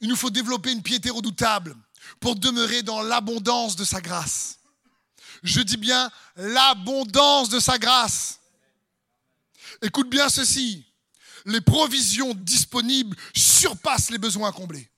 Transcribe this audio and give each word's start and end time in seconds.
il 0.00 0.08
nous 0.08 0.16
faut 0.16 0.30
développer 0.30 0.72
une 0.72 0.82
piété 0.82 1.10
redoutable 1.10 1.76
pour 2.20 2.36
demeurer 2.36 2.82
dans 2.82 3.02
l'abondance 3.02 3.76
de 3.76 3.84
sa 3.84 4.00
grâce. 4.00 4.58
Je 5.42 5.60
dis 5.60 5.76
bien 5.76 6.10
l'abondance 6.36 7.48
de 7.48 7.60
sa 7.60 7.78
grâce. 7.78 8.40
Écoute 9.82 10.08
bien 10.08 10.28
ceci. 10.28 10.84
Les 11.44 11.60
provisions 11.60 12.34
disponibles 12.34 13.16
surpassent 13.34 14.10
les 14.10 14.18
besoins 14.18 14.52
comblés. 14.52 14.90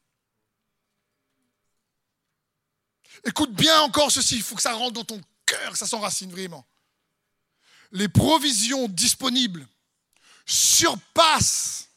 Écoute 3.25 3.53
bien 3.53 3.81
encore 3.83 4.11
ceci, 4.11 4.37
il 4.37 4.43
faut 4.43 4.57
que 4.57 4.63
ça 4.63 4.73
rentre 4.73 4.95
dans 4.95 5.05
ton 5.05 5.21
cœur, 5.45 5.73
que 5.73 5.79
ça 5.79 5.87
s'enracine 5.87 6.31
vraiment. 6.31 6.67
Les 7.93 8.09
provisions 8.09 8.89
disponibles 8.89 9.67
surpassent 10.47 11.89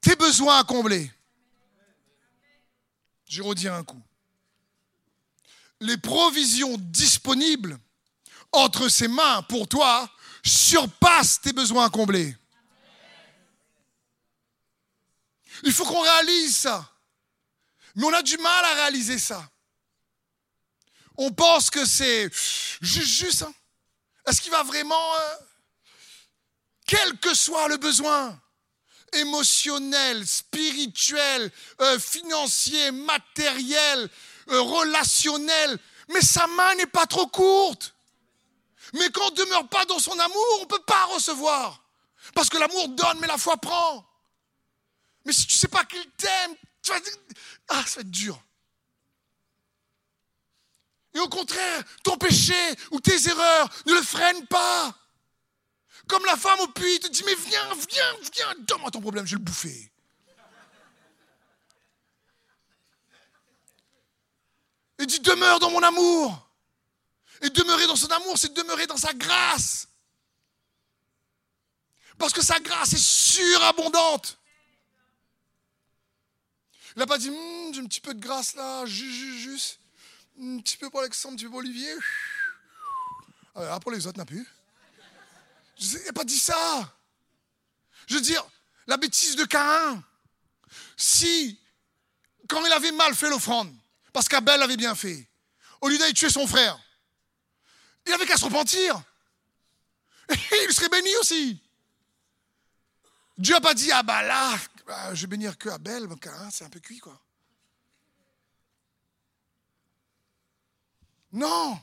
tes 0.00 0.16
besoins 0.16 0.58
à 0.58 0.64
combler. 0.64 1.12
Vais 3.30 3.42
redire 3.42 3.74
un 3.74 3.84
coup. 3.84 4.02
Les 5.80 5.96
provisions 5.96 6.76
disponibles 6.78 7.78
entre 8.52 8.88
ses 8.88 9.08
mains 9.08 9.42
pour 9.42 9.68
toi 9.68 10.10
surpassent 10.44 11.40
tes 11.40 11.52
besoins 11.52 11.86
à 11.86 11.90
combler. 11.90 12.36
Il 15.64 15.72
faut 15.72 15.84
qu'on 15.84 16.00
réalise 16.00 16.56
ça. 16.56 16.90
Mais 17.94 18.04
on 18.04 18.12
a 18.12 18.22
du 18.22 18.36
mal 18.38 18.64
à 18.64 18.74
réaliser 18.74 19.18
ça. 19.18 19.50
On 21.16 21.32
pense 21.32 21.68
que 21.68 21.84
c'est 21.84 22.30
juste, 22.80 23.08
juste. 23.08 23.42
Hein. 23.42 23.52
Est-ce 24.26 24.40
qu'il 24.40 24.52
va 24.52 24.62
vraiment, 24.62 25.14
euh, 25.14 25.36
quel 26.86 27.18
que 27.18 27.34
soit 27.34 27.66
le 27.68 27.76
besoin, 27.76 28.40
émotionnel, 29.14 30.26
spirituel, 30.26 31.50
euh, 31.80 31.98
financier, 31.98 32.90
matériel, 32.90 34.08
euh, 34.50 34.60
relationnel, 34.60 35.78
mais 36.08 36.20
sa 36.20 36.46
main 36.46 36.74
n'est 36.76 36.86
pas 36.86 37.06
trop 37.06 37.26
courte. 37.26 37.94
Mais 38.94 39.10
quand 39.10 39.26
on 39.26 39.30
ne 39.30 39.36
demeure 39.36 39.68
pas 39.68 39.84
dans 39.84 39.98
son 39.98 40.18
amour, 40.18 40.46
on 40.58 40.62
ne 40.62 40.68
peut 40.68 40.84
pas 40.86 41.04
recevoir. 41.06 41.82
Parce 42.34 42.48
que 42.48 42.58
l'amour 42.58 42.88
donne, 42.88 43.18
mais 43.20 43.26
la 43.26 43.38
foi 43.38 43.56
prend. 43.56 44.04
Mais 45.24 45.32
si 45.32 45.46
tu 45.46 45.54
ne 45.54 45.58
sais 45.58 45.68
pas 45.68 45.84
qu'il 45.84 46.10
t'aime, 46.12 46.54
tu 46.82 46.90
vas 46.90 47.00
dire, 47.00 47.12
ah, 47.68 47.84
ça 47.86 47.96
va 47.96 48.00
être 48.00 48.10
dur. 48.10 48.40
Et 51.14 51.20
au 51.20 51.28
contraire, 51.28 51.82
ton 52.02 52.16
péché 52.16 52.54
ou 52.90 53.00
tes 53.00 53.28
erreurs 53.28 53.68
ne 53.86 53.94
le 53.94 54.02
freinent 54.02 54.46
pas. 54.46 54.94
Comme 56.08 56.24
la 56.24 56.36
femme 56.36 56.58
au 56.60 56.68
puits, 56.68 56.98
te 57.00 57.08
dit, 57.08 57.22
mais 57.24 57.34
viens, 57.34 57.74
viens, 57.90 58.16
viens, 58.34 58.54
donne-moi 58.60 58.90
ton 58.90 59.00
problème, 59.00 59.26
je 59.26 59.32
vais 59.32 59.38
le 59.38 59.44
bouffer. 59.44 59.92
Et 64.98 65.06
dit, 65.06 65.20
demeure 65.20 65.60
dans 65.60 65.70
mon 65.70 65.82
amour. 65.82 66.48
Et 67.42 67.50
demeurer 67.50 67.86
dans 67.86 67.94
son 67.94 68.08
amour, 68.08 68.36
c'est 68.36 68.52
demeurer 68.52 68.86
dans 68.86 68.96
sa 68.96 69.12
grâce. 69.12 69.86
Parce 72.16 72.32
que 72.32 72.42
sa 72.42 72.58
grâce 72.58 72.94
est 72.94 73.04
surabondante. 73.04 74.38
Il 76.96 77.00
n'a 77.00 77.06
pas 77.06 77.18
dit, 77.18 77.28
hum, 77.28 77.74
j'ai 77.74 77.80
un 77.80 77.86
petit 77.86 78.00
peu 78.00 78.14
de 78.14 78.18
grâce 78.18 78.54
là, 78.54 78.84
juste, 78.86 79.38
juste, 79.38 79.80
un 80.40 80.58
petit 80.58 80.78
peu 80.78 80.90
pour 80.90 81.00
Alexandre, 81.00 81.34
un 81.34 81.36
petit 81.36 81.54
Olivier. 81.54 81.94
Ah, 83.54 83.78
les 83.92 84.06
autres, 84.06 84.18
n'a 84.18 84.24
plus. 84.24 84.46
Il 85.78 86.04
n'a 86.06 86.12
pas 86.12 86.24
dit 86.24 86.38
ça. 86.38 86.94
Je 88.06 88.14
veux 88.14 88.20
dire, 88.20 88.44
la 88.86 88.96
bêtise 88.96 89.36
de 89.36 89.44
Caïn. 89.44 90.02
Si, 90.96 91.60
quand 92.48 92.64
il 92.64 92.72
avait 92.72 92.92
mal 92.92 93.14
fait 93.14 93.28
l'offrande, 93.28 93.74
parce 94.12 94.28
qu'Abel 94.28 94.60
avait 94.62 94.76
bien 94.76 94.94
fait, 94.94 95.28
au 95.80 95.88
lieu 95.88 95.98
d'aller 95.98 96.14
tuer 96.14 96.30
son 96.30 96.46
frère, 96.46 96.78
il 98.06 98.12
avait 98.12 98.26
qu'à 98.26 98.36
se 98.36 98.44
repentir. 98.44 99.00
Et 100.30 100.64
il 100.66 100.72
serait 100.72 100.88
béni 100.88 101.14
aussi. 101.20 101.62
Dieu 103.36 103.54
n'a 103.54 103.60
pas 103.60 103.74
dit, 103.74 103.92
ah 103.92 104.02
bah 104.02 104.22
là, 104.22 104.58
bah, 104.86 105.14
je 105.14 105.20
vais 105.22 105.28
bénir 105.28 105.56
que 105.56 105.68
Abel, 105.68 106.08
Caïn, 106.20 106.50
c'est 106.50 106.64
un 106.64 106.70
peu 106.70 106.80
cuit, 106.80 106.98
quoi. 106.98 107.20
Non. 111.32 111.78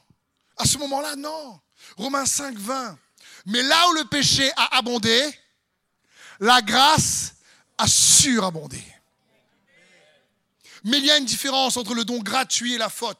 À 0.57 0.65
ce 0.65 0.77
moment-là, 0.79 1.15
non. 1.15 1.61
Romains 1.97 2.25
5, 2.25 2.57
20. 2.57 2.97
Mais 3.45 3.61
là 3.61 3.89
où 3.89 3.93
le 3.93 4.05
péché 4.05 4.51
a 4.55 4.77
abondé, 4.77 5.21
la 6.39 6.61
grâce 6.61 7.35
a 7.77 7.87
surabondé. 7.87 8.81
Mais 10.83 10.99
il 10.99 11.05
y 11.05 11.11
a 11.11 11.17
une 11.17 11.25
différence 11.25 11.77
entre 11.77 11.95
le 11.95 12.05
don 12.05 12.19
gratuit 12.19 12.75
et 12.75 12.77
la 12.77 12.89
faute. 12.89 13.17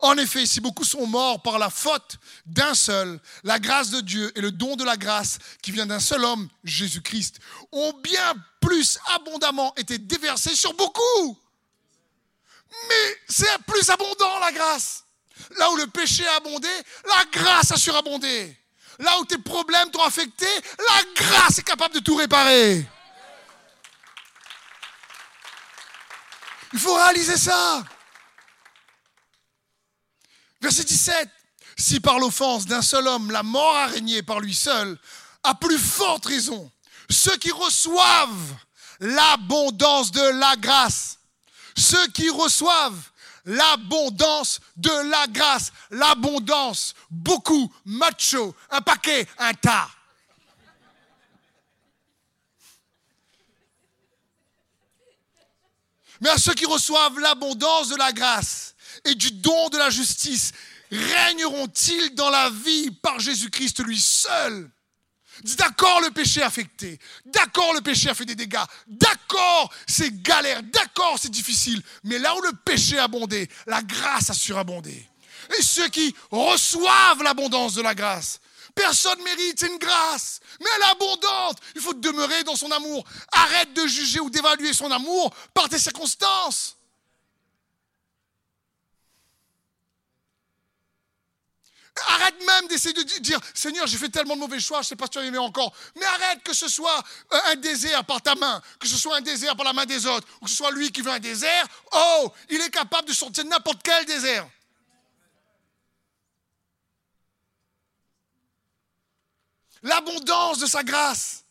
En 0.00 0.16
effet, 0.16 0.46
si 0.46 0.60
beaucoup 0.60 0.84
sont 0.84 1.06
morts 1.06 1.42
par 1.42 1.58
la 1.58 1.70
faute 1.70 2.18
d'un 2.46 2.74
seul, 2.74 3.18
la 3.42 3.58
grâce 3.58 3.90
de 3.90 4.00
Dieu 4.00 4.30
et 4.36 4.40
le 4.40 4.52
don 4.52 4.76
de 4.76 4.84
la 4.84 4.96
grâce 4.96 5.38
qui 5.62 5.72
vient 5.72 5.86
d'un 5.86 6.00
seul 6.00 6.24
homme, 6.24 6.48
Jésus-Christ, 6.64 7.40
ont 7.72 7.92
bien 8.02 8.34
plus 8.60 8.98
abondamment 9.14 9.74
été 9.76 9.98
déversés 9.98 10.54
sur 10.54 10.74
beaucoup. 10.74 11.38
Mais 12.88 13.16
c'est 13.28 13.58
plus 13.66 13.88
abondant 13.88 14.38
la 14.40 14.52
grâce. 14.52 15.04
Là 15.56 15.70
où 15.72 15.76
le 15.76 15.86
péché 15.86 16.26
a 16.26 16.36
abondé, 16.36 16.68
la 17.06 17.24
grâce 17.32 17.72
a 17.72 17.76
surabondé. 17.76 18.57
Là 18.98 19.18
où 19.20 19.24
tes 19.24 19.38
problèmes 19.38 19.90
t'ont 19.90 20.02
affecté, 20.02 20.46
la 20.78 21.02
grâce 21.14 21.58
est 21.58 21.62
capable 21.62 21.94
de 21.94 22.00
tout 22.00 22.16
réparer. 22.16 22.84
Il 26.72 26.78
faut 26.78 26.94
réaliser 26.94 27.36
ça. 27.36 27.84
Verset 30.60 30.84
17. 30.84 31.28
Si 31.76 32.00
par 32.00 32.18
l'offense 32.18 32.66
d'un 32.66 32.82
seul 32.82 33.06
homme 33.06 33.30
la 33.30 33.44
mort 33.44 33.76
a 33.76 33.86
régné 33.86 34.22
par 34.22 34.40
lui 34.40 34.54
seul, 34.54 34.98
à 35.44 35.54
plus 35.54 35.78
forte 35.78 36.26
raison, 36.26 36.70
ceux 37.08 37.36
qui 37.36 37.52
reçoivent 37.52 38.56
l'abondance 38.98 40.10
de 40.10 40.38
la 40.40 40.56
grâce, 40.56 41.20
ceux 41.76 42.08
qui 42.08 42.28
reçoivent 42.28 43.10
l'abondance 43.44 44.60
de 44.76 45.10
la 45.10 45.26
grâce. 45.28 45.72
L'abondance, 45.90 46.94
beaucoup, 47.10 47.72
macho, 47.84 48.54
un 48.70 48.80
paquet, 48.80 49.26
un 49.38 49.54
tas. 49.54 49.88
Mais 56.20 56.30
à 56.30 56.38
ceux 56.38 56.54
qui 56.54 56.66
reçoivent 56.66 57.18
l'abondance 57.20 57.88
de 57.88 57.96
la 57.96 58.12
grâce 58.12 58.74
et 59.04 59.14
du 59.14 59.30
don 59.30 59.68
de 59.68 59.78
la 59.78 59.90
justice, 59.90 60.52
régneront-ils 60.90 62.14
dans 62.14 62.30
la 62.30 62.50
vie 62.50 62.90
par 62.90 63.20
Jésus-Christ 63.20 63.84
lui 63.84 64.00
seul? 64.00 64.70
D'accord, 65.44 66.00
le 66.00 66.10
péché 66.10 66.42
affecté. 66.42 66.98
D'accord, 67.26 67.72
le 67.74 67.80
péché 67.80 68.08
a 68.08 68.14
fait 68.14 68.24
des 68.24 68.34
dégâts. 68.34 68.64
D'accord, 68.86 69.72
c'est 69.86 70.22
galère. 70.22 70.62
D'accord, 70.62 71.16
c'est 71.20 71.30
difficile. 71.30 71.82
Mais 72.04 72.18
là 72.18 72.34
où 72.36 72.40
le 72.42 72.52
péché 72.52 72.98
a 72.98 73.04
abondé, 73.04 73.48
la 73.66 73.82
grâce 73.82 74.30
a 74.30 74.34
surabondé. 74.34 75.08
Et 75.58 75.62
ceux 75.62 75.88
qui 75.88 76.14
reçoivent 76.30 77.22
l'abondance 77.22 77.74
de 77.74 77.82
la 77.82 77.94
grâce, 77.94 78.40
personne 78.74 79.22
mérite, 79.22 79.62
une 79.62 79.78
grâce. 79.78 80.40
Mais 80.60 80.66
elle 80.76 80.82
est 80.82 80.90
abondante. 80.92 81.58
Il 81.74 81.80
faut 81.80 81.94
demeurer 81.94 82.44
dans 82.44 82.56
son 82.56 82.70
amour. 82.70 83.04
Arrête 83.32 83.72
de 83.74 83.86
juger 83.86 84.20
ou 84.20 84.30
d'évaluer 84.30 84.72
son 84.72 84.90
amour 84.90 85.34
par 85.54 85.68
tes 85.68 85.78
circonstances. 85.78 86.77
Arrête 92.06 92.44
même 92.46 92.68
d'essayer 92.68 92.94
de 92.94 93.02
dire, 93.20 93.40
Seigneur, 93.54 93.86
j'ai 93.86 93.98
fait 93.98 94.08
tellement 94.08 94.34
de 94.34 94.40
mauvais 94.40 94.60
choix, 94.60 94.78
je 94.78 94.86
ne 94.86 94.88
sais 94.88 94.96
pas 94.96 95.06
si 95.06 95.10
tu 95.10 95.18
as 95.18 95.24
aimé 95.24 95.38
encore. 95.38 95.72
Mais 95.96 96.04
arrête 96.04 96.42
que 96.42 96.54
ce 96.54 96.68
soit 96.68 97.02
euh, 97.32 97.38
un 97.46 97.56
désert 97.56 98.04
par 98.04 98.22
ta 98.22 98.34
main, 98.34 98.62
que 98.78 98.86
ce 98.86 98.96
soit 98.96 99.16
un 99.16 99.20
désert 99.20 99.56
par 99.56 99.64
la 99.64 99.72
main 99.72 99.86
des 99.86 100.06
autres, 100.06 100.26
ou 100.40 100.44
que 100.44 100.50
ce 100.50 100.56
soit 100.56 100.70
lui 100.70 100.92
qui 100.92 101.00
veut 101.00 101.10
un 101.10 101.18
désert. 101.18 101.66
Oh, 101.92 102.32
il 102.50 102.60
est 102.60 102.70
capable 102.70 103.08
de 103.08 103.12
sortir 103.12 103.44
de 103.44 103.48
n'importe 103.48 103.82
quel 103.82 104.04
désert. 104.04 104.48
L'abondance 109.82 110.58
de 110.58 110.66
sa 110.66 110.82
grâce. 110.82 111.44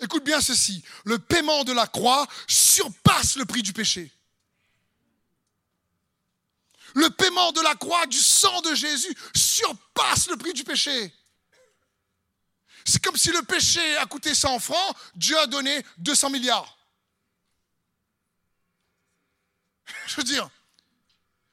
Écoute 0.00 0.24
bien 0.24 0.40
ceci, 0.40 0.82
le 1.04 1.18
paiement 1.18 1.64
de 1.64 1.72
la 1.72 1.86
croix 1.86 2.26
surpasse 2.48 3.36
le 3.36 3.44
prix 3.44 3.62
du 3.62 3.72
péché. 3.72 4.10
Le 6.94 7.08
paiement 7.10 7.52
de 7.52 7.60
la 7.60 7.74
croix 7.74 8.06
du 8.06 8.18
sang 8.18 8.60
de 8.62 8.74
Jésus 8.74 9.14
surpasse 9.34 10.28
le 10.28 10.36
prix 10.36 10.52
du 10.52 10.64
péché. 10.64 11.12
C'est 12.84 13.02
comme 13.02 13.16
si 13.16 13.30
le 13.30 13.42
péché 13.42 13.96
a 13.98 14.06
coûté 14.06 14.34
100 14.34 14.58
francs, 14.58 14.96
Dieu 15.14 15.38
a 15.38 15.46
donné 15.46 15.84
200 15.98 16.30
milliards. 16.30 16.78
Je 20.06 20.16
veux 20.16 20.24
dire, 20.24 20.50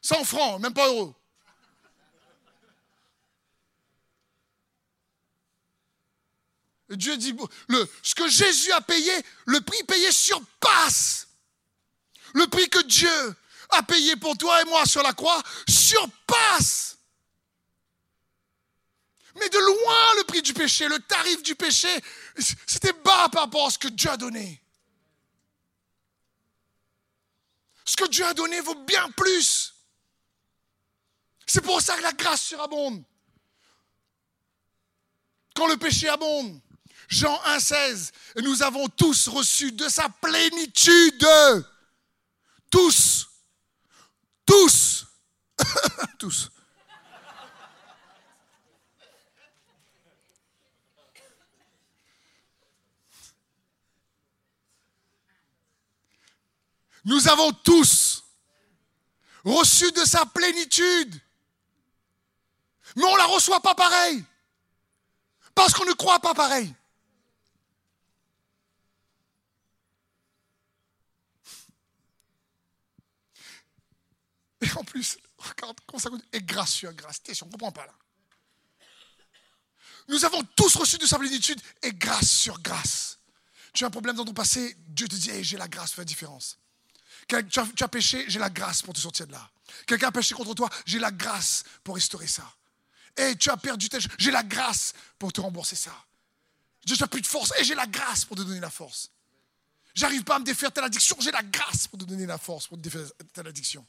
100 0.02 0.24
francs, 0.24 0.60
même 0.60 0.74
pas 0.74 0.88
euros. 0.88 1.16
Dieu 6.90 7.18
dit, 7.18 7.36
ce 8.02 8.16
que 8.16 8.28
Jésus 8.28 8.72
a 8.72 8.82
payé, 8.82 9.12
le 9.46 9.62
prix 9.62 9.84
payé 9.84 10.12
surpasse 10.12 11.28
Le 12.34 12.48
prix 12.48 12.68
que 12.68 12.82
Dieu 12.82 13.36
a 13.70 13.84
payé 13.84 14.16
pour 14.16 14.38
toi 14.38 14.62
et 14.62 14.66
moi 14.66 14.86
sur 14.86 15.04
la 15.04 15.14
croix 15.14 15.42
surpasse. 15.68 16.98
Mais 19.36 19.50
de 19.50 19.60
loin 19.60 20.16
le 20.18 20.24
prix 20.24 20.42
du 20.42 20.54
péché, 20.54 20.88
le 20.88 21.00
tarif 21.00 21.44
du 21.44 21.56
péché, 21.56 21.90
c'était 22.66 22.94
bas 22.94 23.30
par 23.30 23.44
rapport 23.44 23.68
à 23.68 23.70
ce 23.70 23.78
que 23.78 23.88
Dieu 23.88 24.10
a 24.10 24.18
donné. 24.18 24.62
Ce 27.86 27.96
que 27.96 28.08
Dieu 28.08 28.26
a 28.26 28.34
donné 28.34 28.60
vaut 28.62 28.76
bien 28.76 29.10
plus. 29.12 29.74
C'est 31.46 31.62
pour 31.62 31.82
ça 31.82 31.98
que 31.98 32.04
la 32.04 32.14
grâce 32.14 32.42
surabonde. 32.42 33.04
Quand 35.56 35.68
le 35.68 35.78
péché 35.78 36.08
abonde, 36.08 36.62
Jean 37.08 37.36
1,16, 37.46 38.12
et 38.36 38.42
nous 38.44 38.62
avons 38.62 38.88
tous 38.88 39.28
reçu 39.28 39.72
de 39.72 39.90
sa 39.90 40.10
plénitude. 40.10 41.28
Tous. 42.70 43.29
Nous 57.06 57.28
avons 57.28 57.52
tous 57.54 58.24
reçu 59.44 59.92
de 59.92 60.04
sa 60.06 60.26
plénitude. 60.26 61.20
Mais 62.96 63.04
on 63.04 63.14
ne 63.14 63.18
la 63.18 63.26
reçoit 63.28 63.62
pas 63.62 63.76
pareil. 63.76 64.24
Parce 65.56 65.74
qu'on 65.74 65.86
ne 65.86 65.94
croit 65.94 66.20
pas 66.20 66.34
pareil. 66.34 66.74
Et 74.62 74.72
en 74.76 74.84
plus, 74.84 75.18
regarde 75.40 75.78
comment 75.86 76.00
ça 76.00 76.10
est 76.32 76.42
gracieux, 76.42 76.92
grâce. 76.92 77.22
on 77.42 77.46
ne 77.46 77.52
comprend 77.52 77.72
pas 77.72 77.86
là. 77.86 77.94
Nous 80.08 80.26
avons 80.26 80.44
tous 80.56 80.76
reçu 80.76 80.98
de 80.98 81.06
sa 81.06 81.20
plénitude 81.20 81.62
et 81.84 81.94
grâce 81.94 82.30
sur 82.30 82.60
grâce. 82.62 83.20
Tu 83.74 83.84
as 83.84 83.88
un 83.88 83.92
problème 83.92 84.16
dans 84.16 84.26
ton 84.26 84.34
passé, 84.34 84.76
Dieu 84.88 85.08
te 85.08 85.16
dit, 85.16 85.44
j'ai 85.44 85.58
la 85.58 85.68
grâce, 85.68 85.92
fais 85.92 86.02
la 86.02 86.06
différence. 86.06 86.58
Tu 87.28 87.36
as, 87.84 87.88
péché, 87.88 88.26
j'ai 88.28 88.40
la 88.40 88.50
grâce 88.50 88.82
pour 88.82 88.94
te 88.94 89.00
sortir 89.00 89.28
de 89.28 89.34
là. 89.34 89.50
Quelqu'un 89.86 90.08
a 90.08 90.12
péché 90.12 90.34
contre 90.34 90.56
toi, 90.56 90.68
j'ai 90.86 90.98
la 90.98 91.12
grâce 91.12 91.64
pour 91.84 91.94
restaurer 91.94 92.26
ça. 92.26 92.52
Et 93.16 93.36
tu 93.36 93.52
as 93.52 93.58
perdu 93.58 93.88
tes 93.88 94.00
j'ai 94.18 94.32
la 94.32 94.42
grâce 94.42 94.94
pour 95.20 95.32
te 95.32 95.42
rembourser 95.42 95.76
ça. 95.76 95.94
Tu 96.88 96.96
n'as 97.00 97.08
plus 97.08 97.22
de 97.22 97.28
force 97.28 97.54
et 97.60 97.64
j'ai 97.64 97.76
la 97.76 97.86
grâce 97.86 98.26
pour 98.26 98.36
te 98.36 98.42
donner 98.42 98.60
la 98.60 98.72
force. 98.72 99.12
J'arrive 99.94 100.24
pas 100.24 100.38
à 100.38 100.40
me 100.40 100.46
défaire 100.46 100.72
telle 100.72 100.86
addiction, 100.86 101.16
j'ai 101.20 101.32
la 101.32 101.44
grâce 101.44 101.88
pour 101.88 102.00
te 102.00 102.06
donner 102.06 102.26
la 102.26 102.40
force 102.40 102.68
pour 102.68 102.78
te 102.78 102.82
défaire 102.82 103.06
telle 103.34 103.48
addiction. 103.48 103.86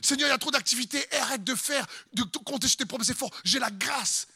Seigneur, 0.00 0.28
il 0.28 0.32
y 0.32 0.34
a 0.34 0.38
trop 0.38 0.50
d'activités, 0.50 1.04
arrête 1.16 1.44
de 1.44 1.54
faire, 1.54 1.86
de 2.12 2.22
compter 2.22 2.68
sur 2.68 2.76
tes 2.76 2.86
propres 2.86 3.10
efforts. 3.10 3.30
J'ai 3.44 3.58
la 3.58 3.70
grâce 3.70 4.26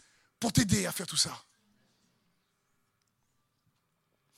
pour 0.40 0.52
t'aider 0.52 0.87
à 0.87 0.93
faire 0.93 1.06
tout 1.06 1.16
ça. 1.16 1.44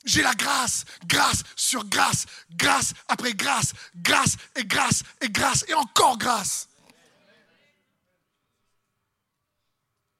J'ai 0.03 0.23
la 0.23 0.33
grâce, 0.33 0.85
grâce 1.05 1.43
sur 1.55 1.85
grâce, 1.85 2.25
grâce 2.51 2.93
après 3.07 3.33
grâce, 3.33 3.73
grâce 3.95 4.35
et 4.55 4.65
grâce 4.65 5.03
et 5.21 5.29
grâce 5.29 5.63
et 5.67 5.73
encore 5.75 6.17
grâce. 6.17 6.67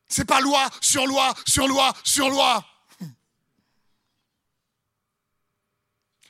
C'est 0.08 0.26
pas 0.26 0.42
loi 0.42 0.70
sur 0.82 1.08
loi 1.08 1.34
sur 1.48 1.68
loi 1.68 1.94
sur 2.04 2.30
loi. 2.30 2.66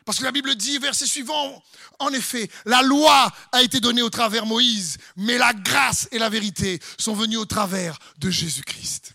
Parce 0.05 0.17
que 0.17 0.23
la 0.23 0.31
Bible 0.31 0.55
dit, 0.55 0.77
verset 0.79 1.05
suivant, 1.05 1.63
en 1.99 2.09
effet, 2.09 2.49
la 2.65 2.81
loi 2.81 3.31
a 3.51 3.61
été 3.61 3.79
donnée 3.79 4.01
au 4.01 4.09
travers 4.09 4.45
Moïse, 4.45 4.97
mais 5.15 5.37
la 5.37 5.53
grâce 5.53 6.07
et 6.11 6.17
la 6.17 6.29
vérité 6.29 6.79
sont 6.97 7.13
venues 7.13 7.37
au 7.37 7.45
travers 7.45 7.97
de 8.17 8.29
Jésus-Christ. 8.29 9.13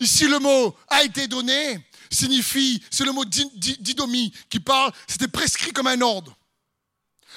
Ici, 0.00 0.26
le 0.26 0.38
mot 0.38 0.76
a 0.88 1.02
été 1.02 1.28
donné 1.28 1.84
signifie, 2.10 2.82
c'est 2.90 3.04
le 3.04 3.12
mot 3.12 3.24
didomie 3.24 4.32
qui 4.48 4.60
parle, 4.60 4.92
c'était 5.06 5.28
prescrit 5.28 5.72
comme 5.72 5.86
un 5.86 6.00
ordre. 6.00 6.36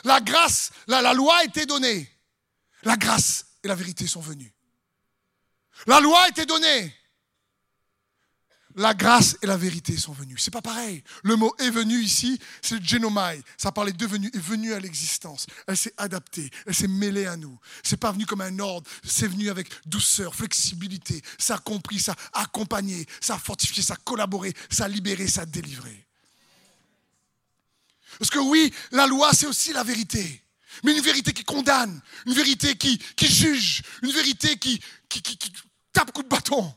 La 0.04 0.20
grâce, 0.22 0.72
la, 0.88 1.02
la 1.02 1.14
loi 1.14 1.38
a 1.38 1.44
été 1.44 1.66
donnée. 1.66 2.10
La 2.84 2.98
grâce 2.98 3.46
et 3.64 3.68
la 3.68 3.76
vérité 3.76 4.08
sont 4.08 4.22
venues. 4.22 4.54
La 5.88 6.00
loi 6.00 6.24
a 6.24 6.30
été 6.30 6.46
donnée 6.46 6.96
la 8.76 8.94
grâce 8.94 9.38
et 9.42 9.48
la 9.48 9.58
vérité 9.58 9.98
sont 9.98 10.14
venues. 10.14 10.38
C'est 10.38 10.52
pas 10.52 10.62
pareil. 10.62 11.04
Le 11.24 11.36
mot 11.36 11.54
est 11.60 11.70
venu 11.70 12.00
ici, 12.00 12.40
c'est 12.62 12.84
genomai. 12.84 13.42
Ça 13.58 13.72
parlait 13.72 13.94
devenu, 13.94 14.30
est 14.34 14.40
venu 14.40 14.74
à 14.74 14.80
l'existence. 14.80 15.46
Elle 15.68 15.78
s'est 15.78 15.94
adaptée, 15.98 16.50
elle 16.66 16.76
s'est 16.76 16.88
mêlée 16.88 17.26
à 17.26 17.38
nous. 17.38 17.58
C'est 17.84 17.98
pas 17.98 18.12
venu 18.12 18.26
comme 18.26 18.42
un 18.42 18.60
ordre, 18.60 18.90
c'est 19.04 19.28
venu 19.28 19.50
avec 19.50 19.68
douceur, 19.86 20.36
flexibilité. 20.36 21.22
Ça 21.38 21.56
a 21.56 21.60
compris, 21.60 22.00
ça 22.00 22.16
a 22.34 22.44
accompagné, 22.44 23.06
ça 23.20 23.36
a 23.36 23.40
fortifié, 23.40 23.84
ça 23.84 23.94
a 23.94 23.98
collaboré, 23.98 24.54
ça 24.70 24.86
a 24.86 24.88
libéré, 24.88 25.28
ça 25.28 25.42
a 25.42 25.46
délivré. 25.46 26.06
Parce 28.20 28.30
que 28.30 28.40
oui, 28.40 28.74
la 28.92 29.08
loi, 29.08 29.32
c'est 29.34 29.48
aussi 29.48 29.74
la 29.74 29.84
vérité. 29.84 30.44
Mais 30.84 30.96
une 30.96 31.04
vérité 31.04 31.34
qui 31.34 31.44
condamne, 31.44 32.02
une 32.26 32.34
vérité 32.34 32.76
qui, 32.76 32.98
qui 33.16 33.28
juge, 33.28 33.82
une 34.02 34.12
vérité 34.12 34.58
qui, 34.58 34.82
qui, 35.10 35.22
qui, 35.22 35.38
qui 35.38 35.52
tape 35.92 36.12
coup 36.12 36.24
de 36.24 36.28
bâton. 36.28 36.74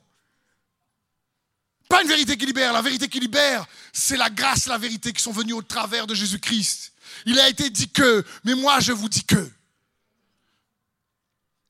Pas 1.94 2.02
une 2.02 2.08
vérité 2.08 2.36
qui 2.36 2.44
libère. 2.44 2.72
La 2.72 2.82
vérité 2.82 3.08
qui 3.08 3.20
libère, 3.20 3.64
c'est 3.92 4.16
la 4.16 4.28
grâce, 4.28 4.66
la 4.66 4.78
vérité 4.78 5.12
qui 5.12 5.22
sont 5.22 5.30
venues 5.30 5.52
au 5.52 5.62
travers 5.62 6.08
de 6.08 6.14
Jésus-Christ. 6.16 6.92
Il 7.24 7.38
a 7.38 7.48
été 7.48 7.70
dit 7.70 7.88
que, 7.88 8.26
mais 8.42 8.56
moi 8.56 8.80
je 8.80 8.90
vous 8.90 9.08
dis 9.08 9.22
que. 9.22 9.48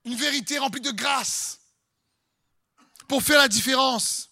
Une 0.06 0.15
vérité 0.15 0.56
remplie 0.56 0.81
de 0.81 0.93
grâce 0.93 1.61
pour 3.06 3.23
faire 3.23 3.37
la 3.37 3.49
différence. 3.49 4.31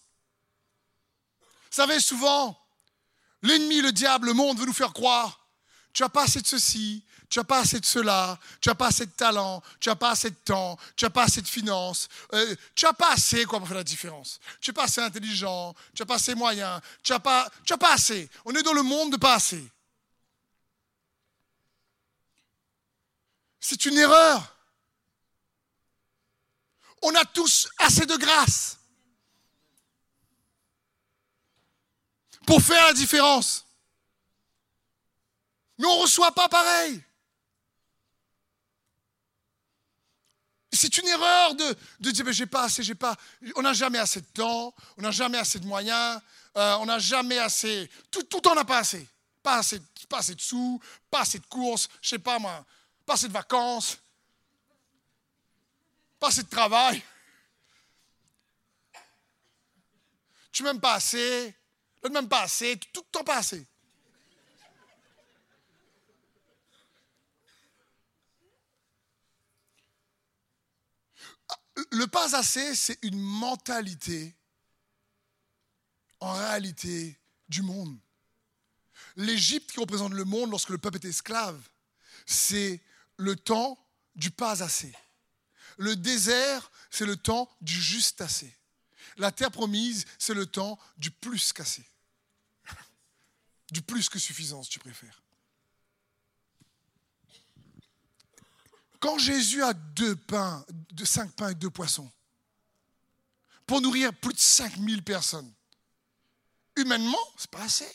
Vous 1.69 1.75
savez, 1.75 1.99
souvent, 1.99 2.59
l'ennemi, 3.43 3.79
le 3.79 3.91
diable, 3.91 4.25
le 4.25 4.33
monde 4.33 4.57
veut 4.57 4.65
nous 4.65 4.73
faire 4.73 4.93
croire, 4.93 5.47
tu 5.93 6.01
as 6.01 6.09
pas 6.09 6.23
assez 6.23 6.41
de 6.41 6.47
ceci, 6.47 7.03
tu 7.33 7.39
n'as 7.39 7.45
pas 7.45 7.61
assez 7.61 7.79
de 7.79 7.85
cela, 7.85 8.37
tu 8.61 8.69
n'as 8.69 8.75
pas 8.75 8.89
assez 8.89 9.07
de 9.07 9.11
talent, 9.11 9.63
tu 9.79 9.89
n'as 9.89 9.95
pas 9.95 10.11
assez 10.11 10.29
de 10.29 10.35
temps, 10.35 10.77
tu 10.95 11.03
n'as 11.03 11.09
pas 11.09 11.23
assez 11.23 11.41
de 11.41 11.47
finances, 11.47 12.07
euh, 12.31 12.55
tu 12.75 12.85
n'as 12.85 12.93
pas 12.93 13.11
assez 13.11 13.43
quoi 13.45 13.57
pour 13.57 13.67
faire 13.67 13.77
la 13.77 13.83
différence. 13.83 14.39
Tu 14.61 14.69
n'es 14.69 14.75
pas 14.75 14.83
assez 14.83 15.01
intelligent, 15.01 15.73
tu 15.95 16.03
n'as 16.03 16.05
pas 16.05 16.13
assez 16.17 16.35
moyen, 16.35 16.79
tu 17.01 17.11
n'as 17.11 17.19
pas, 17.19 17.49
assez. 17.89 18.29
On 18.45 18.53
est 18.53 18.61
dans 18.61 18.73
le 18.73 18.83
monde 18.83 19.13
de 19.13 19.17
pas 19.17 19.33
assez. 19.33 19.67
C'est 23.59 23.83
une 23.87 23.97
erreur. 23.97 24.55
On 27.01 27.15
a 27.15 27.25
tous 27.25 27.67
assez 27.79 28.05
de 28.05 28.15
grâce 28.15 28.77
pour 32.45 32.61
faire 32.61 32.85
la 32.85 32.93
différence. 32.93 33.65
Mais 35.79 35.87
on 35.87 35.97
ne 35.97 36.01
reçoit 36.03 36.31
pas 36.35 36.47
pareil. 36.47 37.03
C'est 40.73 40.97
une 40.97 41.07
erreur 41.07 41.55
de, 41.55 41.75
de 41.99 42.11
dire, 42.11 42.25
mais 42.25 42.33
j'ai 42.33 42.47
pas 42.47 42.63
assez, 42.63 42.81
j'ai 42.81 42.95
pas. 42.95 43.15
On 43.55 43.61
n'a 43.61 43.73
jamais 43.73 43.99
assez 43.99 44.21
de 44.21 44.25
temps, 44.25 44.73
on 44.97 45.01
n'a 45.03 45.11
jamais 45.11 45.37
assez 45.37 45.59
de 45.59 45.67
moyens, 45.67 46.19
euh, 46.57 46.77
on 46.79 46.85
n'a 46.85 46.97
jamais 46.99 47.37
assez. 47.37 47.89
Tout, 48.09 48.23
tout 48.23 48.45
on 48.47 48.55
n'a 48.55 48.65
pas 48.65 48.79
assez. 48.79 49.07
Pas 49.43 49.57
assez, 49.57 49.79
de 49.79 50.41
sous, 50.41 50.81
pas 51.11 51.21
assez 51.21 51.37
de 51.37 51.45
courses, 51.45 51.89
je 52.01 52.09
sais 52.09 52.19
pas 52.19 52.39
moi, 52.39 52.65
pas 53.05 53.15
assez 53.15 53.27
de 53.27 53.33
vacances, 53.33 53.97
pas 56.17 56.29
assez 56.29 56.43
de 56.43 56.49
travail. 56.49 57.03
Tu 60.51 60.63
m'aimes 60.63 60.79
pas 60.79 60.93
assez, 60.93 61.53
l'autre 62.01 62.13
m'aime 62.13 62.29
pas 62.29 62.43
assez, 62.43 62.77
tout 62.93 63.01
le 63.01 63.11
temps 63.11 63.23
pas 63.23 63.37
assez. 63.37 63.67
Le 71.91 72.07
pas 72.07 72.35
assez, 72.35 72.75
c'est 72.75 72.99
une 73.03 73.19
mentalité, 73.19 74.35
en 76.19 76.33
réalité, 76.33 77.19
du 77.49 77.61
monde. 77.61 77.97
L'Égypte 79.15 79.71
qui 79.71 79.79
représente 79.79 80.13
le 80.13 80.23
monde 80.23 80.51
lorsque 80.51 80.69
le 80.69 80.77
peuple 80.77 80.97
était 80.97 81.09
esclave, 81.09 81.59
c'est 82.25 82.81
le 83.17 83.35
temps 83.35 83.77
du 84.15 84.31
pas 84.31 84.63
assez. 84.63 84.93
Le 85.77 85.95
désert, 85.95 86.71
c'est 86.89 87.05
le 87.05 87.17
temps 87.17 87.49
du 87.61 87.79
juste 87.79 88.21
assez. 88.21 88.55
La 89.17 89.31
terre 89.31 89.51
promise, 89.51 90.05
c'est 90.17 90.33
le 90.33 90.45
temps 90.45 90.79
du 90.97 91.11
plus 91.11 91.53
qu'assez. 91.53 91.85
Du 93.71 93.81
plus 93.81 94.09
que 94.09 94.19
suffisance, 94.19 94.69
tu 94.69 94.79
préfères. 94.79 95.22
Quand 99.03 99.17
Jésus 99.17 99.61
a 99.61 99.73
deux 99.73 100.15
pains, 100.15 100.65
cinq 101.03 101.29
pains 101.33 101.49
et 101.49 101.55
deux 101.55 101.69
poissons, 101.69 102.09
pour 103.67 103.81
nourrir 103.81 104.13
plus 104.13 104.31
de 104.31 104.39
5000 104.39 105.03
personnes, 105.03 105.53
humainement, 106.77 107.33
c'est 107.37 107.51
pas 107.51 107.63
assez. 107.63 107.93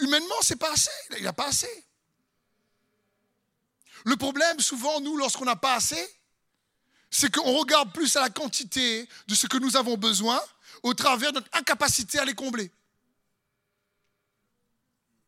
Humainement, 0.00 0.34
c'est 0.40 0.56
pas 0.56 0.72
assez. 0.72 0.90
Il 1.16 1.22
n'a 1.22 1.32
pas 1.32 1.46
assez. 1.46 1.86
Le 4.04 4.16
problème, 4.16 4.58
souvent, 4.58 5.00
nous, 5.00 5.16
lorsqu'on 5.16 5.44
n'a 5.44 5.54
pas 5.54 5.76
assez, 5.76 6.20
c'est 7.08 7.32
qu'on 7.32 7.56
regarde 7.56 7.92
plus 7.92 8.16
à 8.16 8.20
la 8.22 8.30
quantité 8.30 9.08
de 9.28 9.36
ce 9.36 9.46
que 9.46 9.58
nous 9.58 9.76
avons 9.76 9.96
besoin 9.96 10.42
au 10.82 10.92
travers 10.92 11.32
de 11.32 11.38
notre 11.38 11.56
incapacité 11.56 12.18
à 12.18 12.24
les 12.24 12.34
combler. 12.34 12.72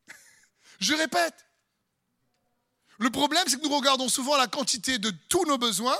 Je 0.81 0.93
répète. 0.93 1.44
Le 2.97 3.09
problème, 3.09 3.43
c'est 3.47 3.57
que 3.57 3.63
nous 3.63 3.75
regardons 3.75 4.07
souvent 4.09 4.37
la 4.37 4.47
quantité 4.47 4.97
de 4.97 5.09
tous 5.29 5.45
nos 5.45 5.57
besoins 5.57 5.97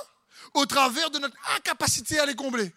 au 0.54 0.66
travers 0.66 1.10
de 1.12 1.20
notre 1.20 1.36
incapacité 1.56 2.20
à 2.20 2.26
les 2.26 2.36
combler. 2.36 2.74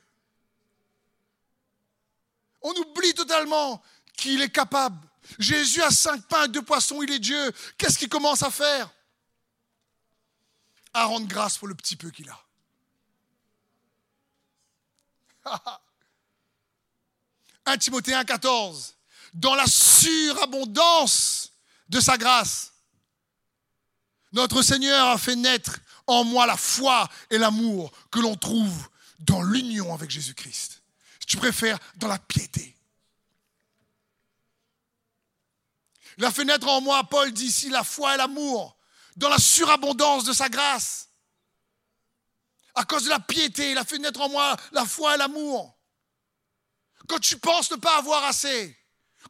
On 2.62 2.72
oublie 2.72 3.14
totalement 3.14 3.82
qu'il 4.16 4.42
est 4.42 4.50
capable. 4.50 4.98
Jésus 5.38 5.82
a 5.82 5.90
cinq 5.90 6.26
pains 6.26 6.48
deux 6.48 6.62
poissons, 6.62 7.02
il 7.02 7.12
est 7.12 7.18
Dieu. 7.18 7.52
Qu'est-ce 7.76 7.98
qu'il 7.98 8.08
commence 8.08 8.42
à 8.42 8.50
faire? 8.50 8.90
À 10.92 11.04
rendre 11.04 11.28
grâce 11.28 11.58
pour 11.58 11.68
le 11.68 11.74
petit 11.74 11.96
peu 11.96 12.10
qu'il 12.10 12.28
a. 12.28 12.40
1 17.66 17.78
Timothée 17.78 18.14
1, 18.14 18.24
14. 18.24 18.96
Dans 19.34 19.54
la 19.54 19.66
surabondance 19.66 21.52
de 21.88 22.00
sa 22.00 22.16
grâce, 22.16 22.72
notre 24.32 24.62
Seigneur 24.62 25.08
a 25.08 25.18
fait 25.18 25.36
naître 25.36 25.78
en 26.06 26.24
moi 26.24 26.46
la 26.46 26.56
foi 26.56 27.08
et 27.30 27.38
l'amour 27.38 27.92
que 28.10 28.20
l'on 28.20 28.36
trouve 28.36 28.88
dans 29.20 29.42
l'union 29.42 29.92
avec 29.94 30.10
Jésus-Christ. 30.10 30.82
Si 31.20 31.26
tu 31.26 31.36
préfères, 31.36 31.78
dans 31.96 32.08
la 32.08 32.18
piété. 32.18 32.76
Il 36.16 36.24
a 36.24 36.32
fait 36.32 36.44
naître 36.44 36.68
en 36.68 36.80
moi, 36.80 37.04
Paul 37.04 37.32
dit 37.32 37.46
ici, 37.46 37.70
la 37.70 37.84
foi 37.84 38.14
et 38.14 38.18
l'amour, 38.18 38.76
dans 39.16 39.28
la 39.28 39.38
surabondance 39.38 40.24
de 40.24 40.32
sa 40.32 40.48
grâce. 40.48 41.08
À 42.74 42.84
cause 42.84 43.04
de 43.04 43.08
la 43.08 43.20
piété, 43.20 43.72
il 43.72 43.78
a 43.78 43.84
fait 43.84 43.98
naître 43.98 44.20
en 44.20 44.28
moi 44.28 44.56
la 44.72 44.84
foi 44.84 45.14
et 45.14 45.18
l'amour. 45.18 45.76
Quand 47.08 47.18
tu 47.18 47.38
penses 47.38 47.70
ne 47.70 47.76
pas 47.76 47.96
avoir 47.98 48.24
assez, 48.24 48.76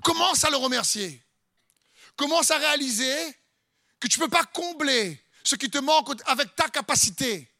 commence 0.03 0.45
à 0.45 0.51
le 0.51 0.57
remercier. 0.57 1.25
Commence 2.17 2.51
à 2.51 2.59
réaliser 2.59 3.38
que 4.01 4.09
tu 4.09 4.19
ne 4.21 4.25
peux 4.25 4.31
pas 4.31 4.45
combler 4.45 5.23
ce 5.45 5.57
qui 5.57 5.71
te 5.71 5.79
manque 5.79 6.11
avec 6.27 6.55
ta 6.57 6.69
capacité, 6.69 7.51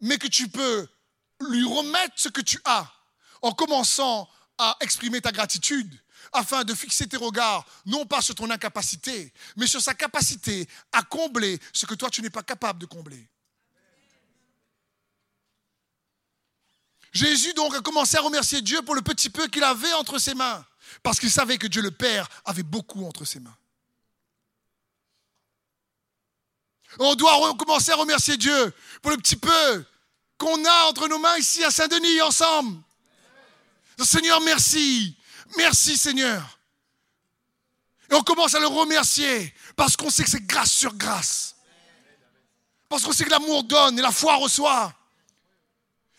mais 0.00 0.18
que 0.18 0.28
tu 0.28 0.48
peux 0.48 0.88
lui 1.48 1.64
remettre 1.64 2.14
ce 2.16 2.28
que 2.28 2.40
tu 2.40 2.60
as 2.64 2.90
en 3.42 3.52
commençant 3.52 4.28
à 4.58 4.76
exprimer 4.80 5.20
ta 5.20 5.32
gratitude 5.32 5.98
afin 6.32 6.64
de 6.64 6.74
fixer 6.74 7.08
tes 7.08 7.16
regards 7.16 7.66
non 7.86 8.06
pas 8.06 8.22
sur 8.22 8.34
ton 8.34 8.50
incapacité, 8.50 9.32
mais 9.56 9.66
sur 9.66 9.80
sa 9.80 9.94
capacité 9.94 10.68
à 10.92 11.02
combler 11.02 11.58
ce 11.72 11.86
que 11.86 11.94
toi 11.94 12.10
tu 12.10 12.22
n'es 12.22 12.30
pas 12.30 12.42
capable 12.42 12.78
de 12.78 12.86
combler. 12.86 13.28
Jésus 17.12 17.52
donc 17.54 17.74
a 17.74 17.80
commencé 17.80 18.16
à 18.16 18.20
remercier 18.20 18.62
Dieu 18.62 18.82
pour 18.82 18.94
le 18.94 19.02
petit 19.02 19.30
peu 19.30 19.48
qu'il 19.48 19.64
avait 19.64 19.92
entre 19.94 20.18
ses 20.18 20.34
mains, 20.34 20.64
parce 21.02 21.18
qu'il 21.18 21.30
savait 21.30 21.58
que 21.58 21.66
Dieu 21.66 21.82
le 21.82 21.90
Père 21.90 22.28
avait 22.44 22.62
beaucoup 22.62 23.04
entre 23.04 23.24
ses 23.24 23.40
mains. 23.40 23.56
On 26.98 27.14
doit 27.14 27.34
recommencer 27.34 27.92
à 27.92 27.96
remercier 27.96 28.36
Dieu 28.36 28.74
pour 29.02 29.10
le 29.10 29.16
petit 29.16 29.36
peu 29.36 29.84
qu'on 30.38 30.64
a 30.64 30.84
entre 30.86 31.06
nos 31.08 31.18
mains 31.18 31.36
ici 31.36 31.62
à 31.64 31.70
Saint-Denis 31.70 32.20
ensemble. 32.22 32.82
Seigneur, 34.04 34.40
merci. 34.40 35.16
Merci 35.56 35.96
Seigneur. 35.96 36.58
Et 38.10 38.14
on 38.14 38.22
commence 38.22 38.54
à 38.54 38.60
le 38.60 38.66
remercier 38.66 39.54
parce 39.76 39.96
qu'on 39.96 40.10
sait 40.10 40.24
que 40.24 40.30
c'est 40.30 40.46
grâce 40.46 40.72
sur 40.72 40.94
grâce. 40.94 41.54
Parce 42.88 43.04
qu'on 43.04 43.12
sait 43.12 43.24
que 43.24 43.30
l'amour 43.30 43.64
donne 43.64 43.98
et 43.98 44.02
la 44.02 44.10
foi 44.10 44.36
reçoit. 44.36 44.92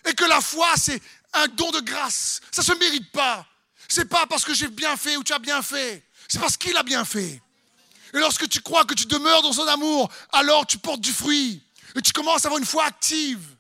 Et 0.05 0.13
que 0.13 0.23
la 0.23 0.39
foi, 0.39 0.73
c'est 0.77 1.01
un 1.33 1.47
don 1.47 1.69
de 1.71 1.81
grâce. 1.81 2.39
Ça 2.51 2.61
ne 2.61 2.65
se 2.67 2.73
mérite 2.73 3.11
pas. 3.11 3.45
C'est 3.87 4.05
pas 4.05 4.25
parce 4.25 4.45
que 4.45 4.53
j'ai 4.53 4.69
bien 4.69 4.95
fait 4.95 5.17
ou 5.17 5.23
tu 5.23 5.33
as 5.33 5.39
bien 5.39 5.61
fait. 5.61 6.03
C'est 6.29 6.39
parce 6.39 6.55
qu'il 6.55 6.77
a 6.77 6.83
bien 6.83 7.03
fait. 7.03 7.41
Et 8.13 8.19
lorsque 8.19 8.47
tu 8.49 8.61
crois 8.61 8.85
que 8.85 8.93
tu 8.93 9.05
demeures 9.05 9.41
dans 9.41 9.53
son 9.53 9.67
amour, 9.67 10.11
alors 10.31 10.65
tu 10.65 10.77
portes 10.77 11.01
du 11.01 11.13
fruit. 11.13 11.63
Et 11.95 12.01
tu 12.01 12.11
commences 12.13 12.45
à 12.45 12.47
avoir 12.47 12.59
une 12.59 12.65
foi 12.65 12.85
active. 12.85 13.55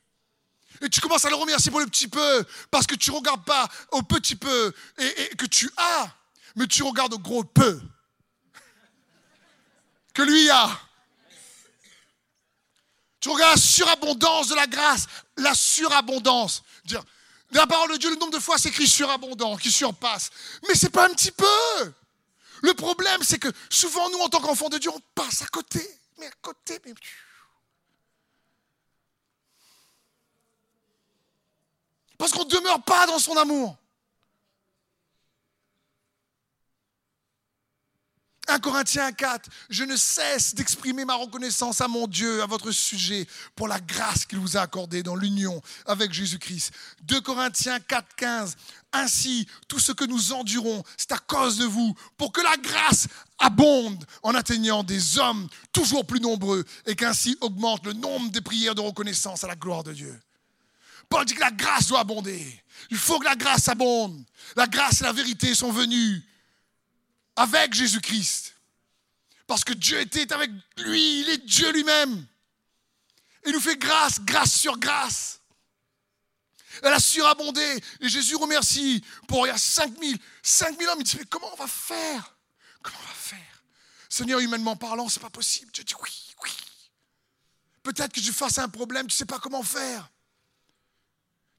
Et 0.81 0.89
tu 0.89 0.99
commences 0.99 1.25
à 1.25 1.29
le 1.29 1.35
remercier 1.35 1.69
pour 1.69 1.79
le 1.79 1.85
petit 1.85 2.07
peu, 2.07 2.45
parce 2.71 2.87
que 2.87 2.95
tu 2.95 3.11
ne 3.11 3.15
regardes 3.17 3.45
pas 3.45 3.69
au 3.91 4.01
petit 4.01 4.35
peu 4.35 4.73
et, 4.97 5.35
que 5.37 5.45
tu 5.45 5.69
as, 5.77 6.11
mais 6.55 6.65
tu 6.65 6.81
regardes 6.81 7.13
au 7.13 7.19
gros 7.19 7.43
peu 7.43 7.79
que 10.13 10.23
lui 10.23 10.49
a. 10.49 10.69
Tu 13.19 13.29
regardes 13.29 13.57
la 13.57 13.61
surabondance 13.61 14.47
de 14.47 14.55
la 14.55 14.65
grâce, 14.65 15.05
la 15.37 15.53
surabondance. 15.53 16.63
Dire, 16.85 17.03
la 17.51 17.67
parole 17.67 17.91
de 17.91 17.97
Dieu, 17.97 18.09
le 18.09 18.15
nombre 18.15 18.33
de 18.33 18.39
fois 18.39 18.57
s'écrit 18.57 18.87
surabondant, 18.87 19.57
qui 19.57 19.71
surpasse. 19.71 20.31
Mais 20.67 20.73
c'est 20.73 20.89
pas 20.89 21.05
un 21.05 21.13
petit 21.13 21.31
peu. 21.31 21.93
Le 22.61 22.73
problème, 22.73 23.21
c'est 23.23 23.39
que 23.39 23.51
souvent, 23.69 24.09
nous, 24.09 24.19
en 24.19 24.29
tant 24.29 24.39
qu'enfants 24.39 24.69
de 24.69 24.77
Dieu, 24.77 24.91
on 24.93 25.01
passe 25.15 25.41
à 25.41 25.47
côté. 25.47 25.81
Mais 26.19 26.27
à 26.27 26.31
côté, 26.41 26.79
mais... 26.85 26.93
Parce 32.17 32.31
qu'on 32.31 32.45
ne 32.45 32.49
demeure 32.49 32.83
pas 32.83 33.07
dans 33.07 33.17
son 33.17 33.35
amour. 33.35 33.80
1 38.51 38.59
Corinthiens 38.59 39.13
4, 39.13 39.49
je 39.69 39.85
ne 39.85 39.95
cesse 39.95 40.53
d'exprimer 40.53 41.05
ma 41.05 41.15
reconnaissance 41.15 41.79
à 41.79 41.87
mon 41.87 42.05
Dieu, 42.05 42.43
à 42.43 42.45
votre 42.47 42.71
sujet, 42.71 43.25
pour 43.55 43.69
la 43.69 43.79
grâce 43.79 44.25
qu'il 44.25 44.39
vous 44.39 44.57
a 44.57 44.61
accordée 44.61 45.03
dans 45.03 45.15
l'union 45.15 45.61
avec 45.85 46.11
Jésus-Christ. 46.11 46.73
2 47.03 47.21
Corinthiens 47.21 47.79
4, 47.79 48.05
15, 48.17 48.57
ainsi, 48.91 49.47
tout 49.69 49.79
ce 49.79 49.93
que 49.93 50.03
nous 50.03 50.33
endurons, 50.33 50.83
c'est 50.97 51.13
à 51.13 51.17
cause 51.17 51.59
de 51.59 51.65
vous, 51.65 51.95
pour 52.17 52.33
que 52.33 52.41
la 52.41 52.57
grâce 52.57 53.07
abonde 53.39 54.05
en 54.21 54.35
atteignant 54.35 54.83
des 54.83 55.17
hommes 55.17 55.47
toujours 55.71 56.05
plus 56.05 56.19
nombreux 56.19 56.65
et 56.85 56.95
qu'ainsi 56.97 57.37
augmente 57.39 57.85
le 57.85 57.93
nombre 57.93 58.31
des 58.31 58.41
prières 58.41 58.75
de 58.75 58.81
reconnaissance 58.81 59.45
à 59.45 59.47
la 59.47 59.55
gloire 59.55 59.85
de 59.85 59.93
Dieu. 59.93 60.19
Paul 61.07 61.23
dit 61.23 61.35
que 61.35 61.39
la 61.39 61.51
grâce 61.51 61.87
doit 61.87 62.01
abonder. 62.01 62.61
Il 62.89 62.97
faut 62.97 63.17
que 63.17 63.25
la 63.25 63.35
grâce 63.35 63.69
abonde. 63.69 64.21
La 64.57 64.67
grâce 64.67 64.99
et 64.99 65.05
la 65.05 65.13
vérité 65.13 65.55
sont 65.55 65.71
venues 65.71 66.21
avec 67.41 67.73
Jésus-Christ. 67.73 68.55
Parce 69.47 69.63
que 69.63 69.73
Dieu 69.73 69.99
était 69.99 70.31
avec 70.31 70.51
lui, 70.77 71.21
il 71.21 71.29
est 71.29 71.45
Dieu 71.45 71.71
lui-même. 71.71 72.25
Il 73.45 73.53
nous 73.53 73.59
fait 73.59 73.77
grâce, 73.77 74.21
grâce 74.21 74.53
sur 74.53 74.77
grâce. 74.77 75.41
Elle 76.83 76.93
a 76.93 76.99
surabondé. 76.99 77.83
Et 77.99 78.07
Jésus 78.07 78.35
remercie 78.35 79.03
pour, 79.27 79.45
il 79.45 79.49
y 79.49 79.53
a 79.53 79.57
5000, 79.57 80.17
5000 80.41 80.87
hommes. 80.87 80.99
Il 80.99 81.03
dit, 81.03 81.17
mais 81.17 81.25
comment 81.25 81.51
on 81.51 81.55
va 81.55 81.67
faire? 81.67 82.35
Comment 82.81 82.99
on 83.03 83.07
va 83.07 83.13
faire? 83.13 83.63
Seigneur, 84.07 84.39
humainement 84.39 84.75
parlant, 84.75 85.09
c'est 85.09 85.19
pas 85.19 85.29
possible. 85.29 85.71
Dieu 85.71 85.83
dit, 85.83 85.95
oui, 86.01 86.11
oui. 86.43 86.51
Peut-être 87.83 88.13
que 88.13 88.21
je 88.21 88.31
fasse 88.31 88.59
un 88.59 88.69
problème, 88.69 89.07
tu 89.07 89.15
ne 89.15 89.17
sais 89.17 89.25
pas 89.25 89.39
comment 89.39 89.63
faire. 89.63 90.09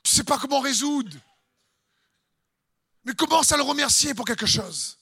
Tu 0.02 0.12
ne 0.12 0.16
sais 0.16 0.24
pas 0.24 0.38
comment 0.38 0.60
résoudre. 0.60 1.16
Mais 3.04 3.14
commence 3.14 3.50
à 3.52 3.56
le 3.56 3.64
remercier 3.64 4.14
pour 4.14 4.24
quelque 4.24 4.46
chose. 4.46 4.96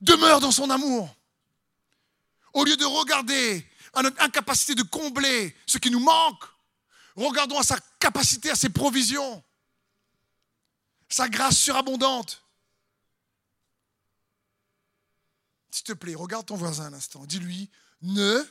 Demeure 0.00 0.40
dans 0.40 0.50
son 0.50 0.70
amour. 0.70 1.14
Au 2.52 2.64
lieu 2.64 2.76
de 2.76 2.84
regarder 2.84 3.66
à 3.94 4.02
notre 4.02 4.22
incapacité 4.22 4.74
de 4.74 4.82
combler 4.82 5.56
ce 5.66 5.78
qui 5.78 5.90
nous 5.90 6.00
manque, 6.00 6.44
regardons 7.14 7.58
à 7.58 7.62
sa 7.62 7.78
capacité, 7.98 8.50
à 8.50 8.56
ses 8.56 8.68
provisions, 8.68 9.42
sa 11.08 11.28
grâce 11.28 11.58
surabondante. 11.58 12.42
S'il 15.70 15.84
te 15.84 15.92
plaît, 15.92 16.14
regarde 16.14 16.46
ton 16.46 16.56
voisin 16.56 16.86
un 16.86 16.94
instant. 16.94 17.24
Dis-lui, 17.26 17.70
ne 18.02 18.42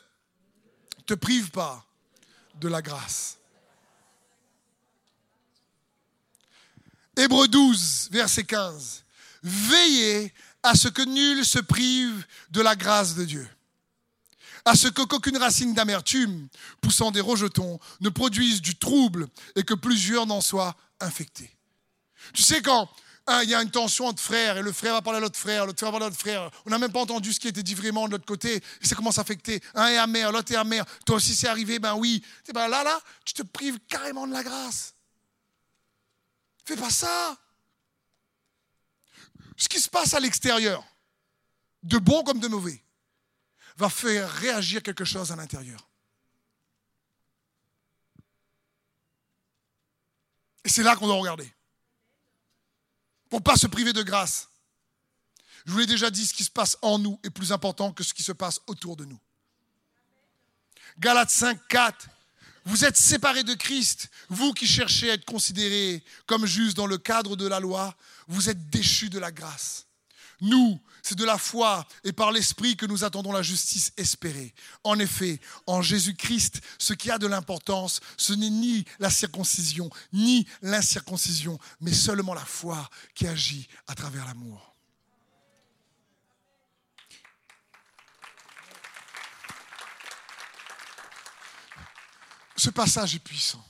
te 1.05 1.13
prive 1.13 1.51
pas 1.51 1.85
de 2.55 2.67
la 2.67 2.81
grâce. 2.81 3.37
Hébreu 7.17 7.47
12, 7.47 8.09
verset 8.11 8.43
15. 8.43 9.03
Veillez 9.41 10.33
à 10.65 10.73
ce 10.73 10.87
que 10.87 11.03
nul 11.03 11.45
se 11.45 11.59
prive 11.59 12.25
de 12.49 12.59
la 12.59 12.75
grâce 12.75 13.13
de 13.13 13.23
Dieu. 13.23 13.47
À 14.65 14.73
ce 14.73 14.87
qu'aucune 14.87 15.37
racine 15.37 15.75
d'amertume 15.75 16.47
poussant 16.81 17.11
des 17.11 17.21
rejetons 17.21 17.79
ne 18.01 18.09
produise 18.09 18.63
du 18.63 18.75
trouble 18.75 19.27
et 19.55 19.61
que 19.61 19.75
plusieurs 19.75 20.25
n'en 20.25 20.41
soient 20.41 20.75
infectés. 20.99 21.55
Tu 22.33 22.41
sais, 22.41 22.63
quand 22.63 22.89
hein, 23.27 23.43
il 23.43 23.49
y 23.51 23.53
a 23.53 23.61
une 23.61 23.69
tension 23.69 24.07
entre 24.07 24.23
frères 24.23 24.57
et 24.57 24.63
le 24.63 24.71
frère 24.71 24.93
va 24.93 25.03
parler 25.03 25.17
à 25.17 25.21
l'autre 25.21 25.37
frère, 25.37 25.67
l'autre 25.67 25.77
frère 25.77 25.91
va 25.91 25.99
parler 25.99 26.07
à 26.07 26.09
l'autre 26.09 26.19
frère, 26.19 26.49
on 26.65 26.71
n'a 26.71 26.79
même 26.79 26.91
pas 26.91 27.01
entendu 27.01 27.31
ce 27.31 27.39
qui 27.39 27.47
était 27.47 27.61
dit 27.61 27.75
vraiment 27.75 28.07
de 28.07 28.13
l'autre 28.13 28.25
côté, 28.25 28.55
et 28.55 28.87
ça 28.87 28.95
commence 28.95 29.19
à 29.19 29.21
affecter. 29.21 29.61
Un 29.75 29.85
est 29.85 29.97
amer, 29.97 30.31
l'autre 30.31 30.51
est 30.51 30.55
amer, 30.55 30.83
toi 31.05 31.17
aussi 31.17 31.35
c'est 31.35 31.47
arrivé, 31.47 31.77
ben 31.77 31.93
oui. 31.93 32.23
Ben 32.51 32.67
là, 32.67 32.83
là, 32.83 32.99
tu 33.23 33.35
te 33.35 33.43
prives 33.43 33.77
carrément 33.87 34.25
de 34.25 34.33
la 34.33 34.41
grâce. 34.41 34.95
Fais 36.65 36.75
pas 36.75 36.89
ça. 36.89 37.37
Ce 39.57 39.69
qui 39.69 39.79
se 39.79 39.89
passe 39.89 40.13
à 40.13 40.19
l'extérieur, 40.19 40.83
de 41.83 41.97
bon 41.97 42.23
comme 42.23 42.39
de 42.39 42.47
mauvais, 42.47 42.83
va 43.77 43.89
faire 43.89 44.29
réagir 44.29 44.81
quelque 44.81 45.05
chose 45.05 45.31
à 45.31 45.35
l'intérieur. 45.35 45.87
Et 50.63 50.69
c'est 50.69 50.83
là 50.83 50.95
qu'on 50.95 51.07
doit 51.07 51.15
regarder. 51.15 51.51
Pour 53.29 53.39
ne 53.39 53.43
pas 53.43 53.55
se 53.55 53.67
priver 53.67 53.93
de 53.93 54.01
grâce. 54.01 54.49
Je 55.65 55.71
vous 55.71 55.79
l'ai 55.79 55.85
déjà 55.85 56.09
dit, 56.09 56.25
ce 56.25 56.33
qui 56.33 56.43
se 56.43 56.51
passe 56.51 56.77
en 56.81 56.99
nous 56.99 57.19
est 57.23 57.29
plus 57.29 57.51
important 57.51 57.91
que 57.91 58.03
ce 58.03 58.13
qui 58.13 58.23
se 58.23 58.31
passe 58.31 58.59
autour 58.67 58.95
de 58.95 59.05
nous. 59.05 59.19
Galates 60.97 61.31
5, 61.31 61.67
4. 61.67 62.09
Vous 62.65 62.83
êtes 62.83 62.97
séparés 62.97 63.43
de 63.43 63.53
Christ, 63.53 64.09
vous 64.29 64.51
qui 64.53 64.65
cherchez 64.65 65.11
à 65.11 65.13
être 65.13 65.25
considérés 65.25 66.03
comme 66.25 66.47
justes 66.47 66.75
dans 66.75 66.87
le 66.87 66.97
cadre 66.97 67.35
de 67.35 67.47
la 67.47 67.59
loi, 67.59 67.95
vous 68.27 68.49
êtes 68.49 68.69
déchus 68.71 69.09
de 69.09 69.19
la 69.19 69.31
grâce. 69.31 69.85
Nous, 70.41 70.81
c'est 71.03 71.17
de 71.17 71.23
la 71.23 71.37
foi 71.37 71.87
et 72.03 72.11
par 72.11 72.31
l'Esprit 72.31 72.75
que 72.75 72.87
nous 72.87 73.03
attendons 73.03 73.31
la 73.31 73.43
justice 73.43 73.93
espérée. 73.97 74.53
En 74.83 74.97
effet, 74.97 75.39
en 75.67 75.83
Jésus-Christ, 75.83 76.61
ce 76.79 76.93
qui 76.93 77.11
a 77.11 77.19
de 77.19 77.27
l'importance, 77.27 77.99
ce 78.17 78.33
n'est 78.33 78.49
ni 78.49 78.83
la 78.99 79.11
circoncision, 79.11 79.89
ni 80.11 80.47
l'incirconcision, 80.61 81.59
mais 81.79 81.93
seulement 81.93 82.33
la 82.33 82.45
foi 82.45 82.89
qui 83.13 83.27
agit 83.27 83.67
à 83.87 83.95
travers 83.95 84.25
l'amour. 84.25 84.74
Ce 92.65 92.71
passage 92.71 93.13
est 93.13 93.19
puissant. 93.19 93.63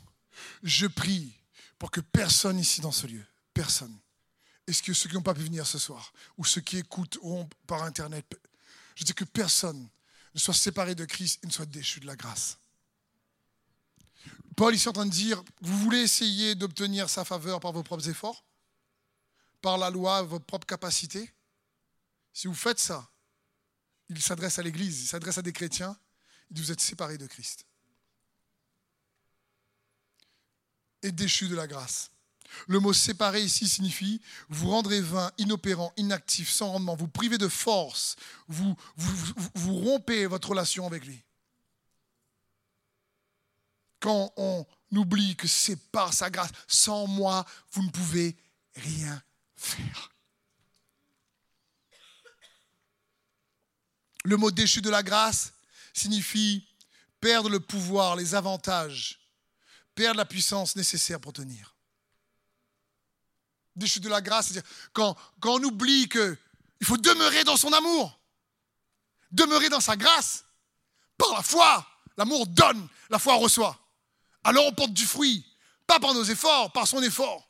Je 0.64 0.88
prie 0.88 1.38
pour 1.78 1.92
que 1.92 2.00
personne 2.00 2.58
ici 2.58 2.80
dans 2.80 2.94
ce 2.94 3.08
lieu, 3.08 3.26
personne, 3.54 3.94
est-ce 4.68 4.82
que 4.82 4.94
ceux 4.94 5.10
qui 5.10 5.16
n'ont 5.16 5.22
pas 5.22 5.34
pu 5.34 5.44
venir 5.44 5.68
ce 5.68 5.78
soir, 5.78 6.14
ou 6.38 6.46
ceux 6.46 6.62
qui 6.62 6.78
écoutent 6.78 7.20
par 7.68 7.84
Internet, 7.84 8.40
je 8.96 9.04
dis 9.04 9.14
que 9.14 9.26
personne 9.26 9.90
ne 10.34 10.40
soit 10.40 10.54
séparé 10.54 10.96
de 10.96 11.04
Christ 11.04 11.44
et 11.44 11.48
ne 11.48 11.52
soit 11.52 11.66
déchu 11.66 12.00
de 12.00 12.06
la 12.06 12.16
grâce. 12.16 12.58
Paul 14.56 14.74
ici 14.74 14.86
est 14.86 14.92
en 14.92 14.94
train 14.94 15.06
de 15.06 15.12
dire, 15.12 15.44
vous 15.60 15.78
voulez 15.78 16.00
essayer 16.00 16.56
d'obtenir 16.56 17.10
sa 17.10 17.26
faveur 17.26 17.60
par 17.60 17.74
vos 17.74 17.84
propres 17.84 18.08
efforts 18.08 18.46
Par 19.62 19.78
la 19.78 19.90
loi, 19.90 20.22
vos 20.22 20.40
propres 20.40 20.68
capacités? 20.68 21.34
Si 22.32 22.48
vous 22.48 22.56
faites 22.56 22.80
ça, 22.80 23.12
il 24.08 24.22
s'adresse 24.22 24.58
à 24.58 24.64
l'Église, 24.64 25.02
il 25.02 25.08
s'adresse 25.08 25.38
à 25.38 25.42
des 25.42 25.52
chrétiens, 25.52 25.98
il 26.50 26.54
dit, 26.54 26.62
vous 26.62 26.72
êtes 26.72 26.80
séparés 26.80 27.18
de 27.18 27.28
Christ. 27.28 27.66
Déchu 31.12 31.48
de 31.48 31.56
la 31.56 31.68
grâce. 31.68 32.12
Le 32.68 32.80
mot 32.80 32.94
séparé 32.94 33.42
ici 33.42 33.68
signifie 33.68 34.22
vous 34.50 34.70
rendrez 34.70 35.02
vain, 35.02 35.32
inopérant, 35.38 35.94
inactif, 35.98 36.50
sans 36.50 36.72
rendement, 36.72 36.96
vous 36.96 37.08
privez 37.08 37.38
de 37.38 37.48
force, 37.48 38.16
vous, 38.48 38.76
vous, 38.96 39.76
rompez 39.76 40.26
votre 40.26 40.50
relation 40.50 40.88
avec 40.88 41.06
lui. 41.06 41.22
Quand 44.00 44.34
on 44.38 44.66
oublie 44.92 45.36
que 45.36 45.48
c'est 45.48 45.76
par 45.92 46.14
sa 46.14 46.30
grâce, 46.30 46.52
sans 46.68 47.08
moi, 47.08 47.46
vous 47.72 47.84
ne 47.84 47.90
pouvez 47.90 48.38
rien 48.76 49.22
faire. 49.56 50.12
Le 54.24 54.38
mot 54.38 54.52
déchu 54.52 54.82
de 54.82 54.90
la 54.90 55.04
grâce 55.04 55.54
signifie 55.94 56.68
perdre 57.20 57.50
le 57.50 57.60
pouvoir, 57.60 58.16
les 58.16 58.36
avantages, 58.36 59.25
perdre 59.96 60.18
la 60.18 60.26
puissance 60.26 60.76
nécessaire 60.76 61.20
pour 61.20 61.34
tenir 61.34 61.76
déchu 63.76 64.00
de 64.00 64.10
la 64.10 64.22
grâce, 64.22 64.48
c'est-à-dire 64.48 64.70
quand, 64.94 65.16
on 65.44 65.64
oublie 65.64 66.08
qu'il 66.08 66.38
faut 66.84 66.98
demeurer 66.98 67.44
dans 67.44 67.58
son 67.58 67.72
amour, 67.74 68.20
demeurer 69.32 69.70
dans 69.70 69.82
sa 69.82 69.96
grâce, 69.96 70.46
par 71.18 71.32
la 71.34 71.44
foi, 71.44 71.86
l'amour 72.18 72.48
donne, 72.48 72.88
la 73.10 73.20
foi 73.20 73.36
reçoit. 73.36 73.80
Alors 74.44 74.66
on 74.68 74.74
porte 74.74 74.94
du 74.94 75.06
fruit, 75.06 75.46
pas 75.88 76.00
par 76.00 76.14
nos 76.14 76.24
efforts, 76.24 76.72
par 76.72 76.88
son 76.88 77.02
effort. 77.02 77.50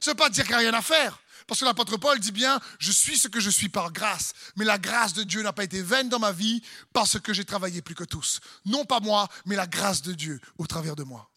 Ça 0.00 0.10
ne 0.10 0.12
veut 0.12 0.18
pas 0.18 0.30
dire 0.30 0.44
qu'il 0.44 0.52
n'y 0.52 0.66
a 0.66 0.70
rien 0.70 0.74
à 0.74 0.82
faire. 0.82 1.18
Parce 1.46 1.60
que 1.60 1.64
l'apôtre 1.64 1.96
Paul 1.96 2.18
dit 2.18 2.32
bien, 2.32 2.60
je 2.80 2.90
suis 2.90 3.16
ce 3.16 3.28
que 3.28 3.38
je 3.38 3.50
suis 3.50 3.68
par 3.68 3.92
grâce. 3.92 4.32
Mais 4.56 4.64
la 4.64 4.78
grâce 4.78 5.12
de 5.12 5.22
Dieu 5.22 5.42
n'a 5.42 5.52
pas 5.52 5.62
été 5.62 5.80
vaine 5.80 6.08
dans 6.08 6.18
ma 6.18 6.32
vie 6.32 6.60
parce 6.92 7.20
que 7.20 7.32
j'ai 7.32 7.44
travaillé 7.44 7.82
plus 7.82 7.94
que 7.94 8.02
tous. 8.02 8.40
Non 8.64 8.84
pas 8.84 8.98
moi, 8.98 9.28
mais 9.44 9.54
la 9.54 9.68
grâce 9.68 10.02
de 10.02 10.12
Dieu 10.12 10.40
au 10.58 10.66
travers 10.66 10.96
de 10.96 11.04
moi. 11.04 11.30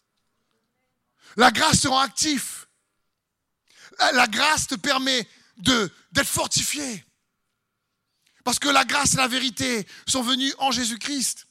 La 1.36 1.50
grâce 1.50 1.80
se 1.80 1.88
rend 1.88 2.00
actif. 2.00 2.68
La 3.98 4.26
grâce 4.26 4.66
te 4.66 4.74
permet 4.74 5.28
d'être 5.56 6.28
fortifié. 6.28 7.04
Parce 8.44 8.58
que 8.58 8.68
la 8.68 8.84
grâce 8.84 9.14
et 9.14 9.18
la 9.18 9.28
vérité 9.28 9.86
sont 10.06 10.22
venues 10.22 10.52
en 10.58 10.70
Jésus-Christ. 10.70 11.46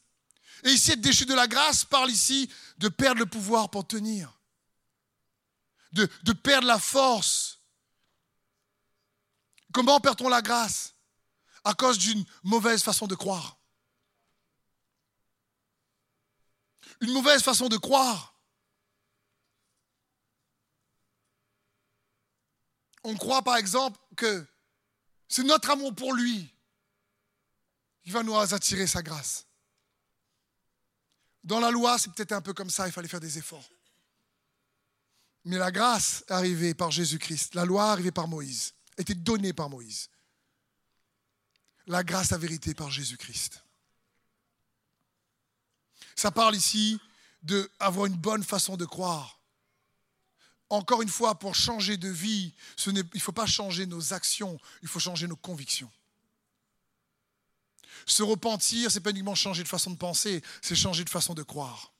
Et 0.63 0.71
ici, 0.71 0.91
être 0.91 1.01
déchu 1.01 1.25
de 1.25 1.33
la 1.33 1.47
grâce 1.47 1.85
parle 1.85 2.09
ici 2.09 2.51
de 2.77 2.89
perdre 2.89 3.19
le 3.19 3.25
pouvoir 3.25 3.69
pour 3.69 3.87
tenir, 3.87 4.37
de, 5.93 6.09
de 6.23 6.33
perdre 6.33 6.67
la 6.67 6.79
force. 6.79 7.59
Comment 9.71 9.99
perd-on 9.99 10.27
la 10.27 10.41
grâce? 10.41 10.95
À 11.63 11.73
cause 11.73 11.97
d'une 11.97 12.25
mauvaise 12.43 12.83
façon 12.83 13.05
de 13.07 13.15
croire. 13.15 13.57
Une 17.01 17.11
mauvaise 17.11 17.43
façon 17.43 17.69
de 17.69 17.77
croire. 17.77 18.38
On 23.03 23.15
croit 23.15 23.41
par 23.41 23.57
exemple 23.57 23.99
que 24.15 24.45
c'est 25.27 25.43
notre 25.43 25.69
amour 25.69 25.93
pour 25.95 26.13
lui 26.13 26.53
qui 28.03 28.11
va 28.11 28.23
nous 28.23 28.35
attirer 28.35 28.87
sa 28.87 29.01
grâce. 29.01 29.45
Dans 31.43 31.59
la 31.59 31.71
loi, 31.71 31.97
c'est 31.97 32.11
peut-être 32.11 32.33
un 32.33 32.41
peu 32.41 32.53
comme 32.53 32.69
ça, 32.69 32.87
il 32.87 32.91
fallait 32.91 33.07
faire 33.07 33.19
des 33.19 33.37
efforts. 33.37 33.69
Mais 35.45 35.57
la 35.57 35.71
grâce 35.71 36.23
est 36.27 36.31
arrivée 36.31 36.73
par 36.73 36.91
Jésus-Christ. 36.91 37.55
La 37.55 37.65
loi 37.65 37.91
arrivée 37.91 38.11
par 38.11 38.27
Moïse, 38.27 38.73
était 38.97 39.15
donnée 39.15 39.53
par 39.53 39.69
Moïse. 39.69 40.09
La 41.87 42.03
grâce, 42.03 42.31
la 42.31 42.37
vérité 42.37 42.73
par 42.73 42.91
Jésus-Christ. 42.91 43.63
Ça 46.15 46.31
parle 46.31 46.55
ici 46.55 46.99
d'avoir 47.41 48.05
une 48.05 48.17
bonne 48.17 48.43
façon 48.43 48.75
de 48.75 48.85
croire 48.85 49.38
encore 50.69 51.01
une 51.01 51.09
fois, 51.09 51.39
pour 51.39 51.55
changer 51.55 51.97
de 51.97 52.09
vie, 52.09 52.53
il 52.85 52.93
ne 52.93 53.19
faut 53.19 53.31
pas 53.31 53.47
changer 53.47 53.85
nos 53.85 54.13
actions, 54.13 54.59
il 54.81 54.87
faut 54.87 54.99
changer 54.99 55.27
nos 55.27 55.35
convictions. 55.35 55.91
Se 58.05 58.23
repentir, 58.23 58.89
ce 58.89 58.97
n'est 58.97 59.03
pas 59.03 59.09
uniquement 59.09 59.35
changer 59.35 59.63
de 59.63 59.67
façon 59.67 59.91
de 59.91 59.97
penser, 59.97 60.43
c'est 60.61 60.75
changer 60.75 61.03
de 61.03 61.09
façon 61.09 61.33
de 61.33 61.43
croire. 61.43 61.91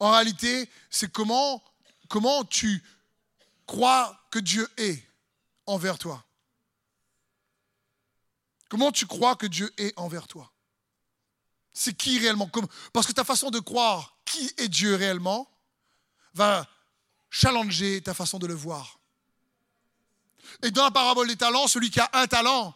En 0.00 0.12
réalité, 0.12 0.68
c'est 0.90 1.10
comment, 1.10 1.62
comment 2.08 2.44
tu 2.44 2.82
crois 3.66 4.18
que 4.30 4.38
Dieu 4.38 4.68
est 4.76 5.02
envers 5.66 5.98
toi. 5.98 6.24
Comment 8.68 8.92
tu 8.92 9.06
crois 9.06 9.36
que 9.36 9.46
Dieu 9.46 9.72
est 9.76 9.96
envers 9.98 10.26
toi 10.26 10.52
C'est 11.72 11.94
qui 11.94 12.18
réellement 12.18 12.50
Parce 12.92 13.06
que 13.06 13.12
ta 13.12 13.24
façon 13.24 13.50
de 13.50 13.60
croire 13.60 14.16
qui 14.24 14.52
est 14.56 14.68
Dieu 14.68 14.94
réellement 14.96 15.48
va 16.34 16.68
challenger 17.34 18.00
ta 18.00 18.14
façon 18.14 18.38
de 18.38 18.46
le 18.46 18.54
voir. 18.54 19.00
Et 20.62 20.70
dans 20.70 20.84
la 20.84 20.92
parabole 20.92 21.26
des 21.26 21.36
talents, 21.36 21.66
celui 21.66 21.90
qui 21.90 21.98
a 21.98 22.08
un 22.12 22.28
talent 22.28 22.74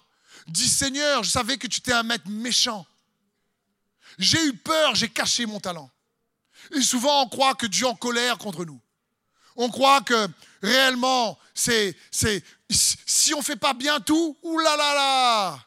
dit 0.48 0.68
Seigneur, 0.68 1.22
je 1.22 1.30
savais 1.30 1.58
que 1.58 1.68
tu 1.68 1.78
étais 1.78 1.92
un 1.92 2.02
maître 2.02 2.28
méchant. 2.28 2.84
J'ai 4.18 4.42
eu 4.46 4.56
peur, 4.56 4.96
j'ai 4.96 5.08
caché 5.08 5.46
mon 5.46 5.60
talent. 5.60 5.90
Et 6.72 6.82
souvent, 6.82 7.22
on 7.22 7.28
croit 7.28 7.54
que 7.54 7.66
Dieu 7.66 7.86
est 7.86 7.88
en 7.88 7.94
colère 7.94 8.36
contre 8.36 8.64
nous. 8.64 8.80
On 9.54 9.70
croit 9.70 10.00
que 10.00 10.28
réellement, 10.60 11.38
c'est, 11.54 11.96
c'est, 12.10 12.42
si 12.68 13.34
on 13.34 13.38
ne 13.38 13.44
fait 13.44 13.56
pas 13.56 13.74
bien 13.74 14.00
tout, 14.00 14.36
oulala 14.42 15.64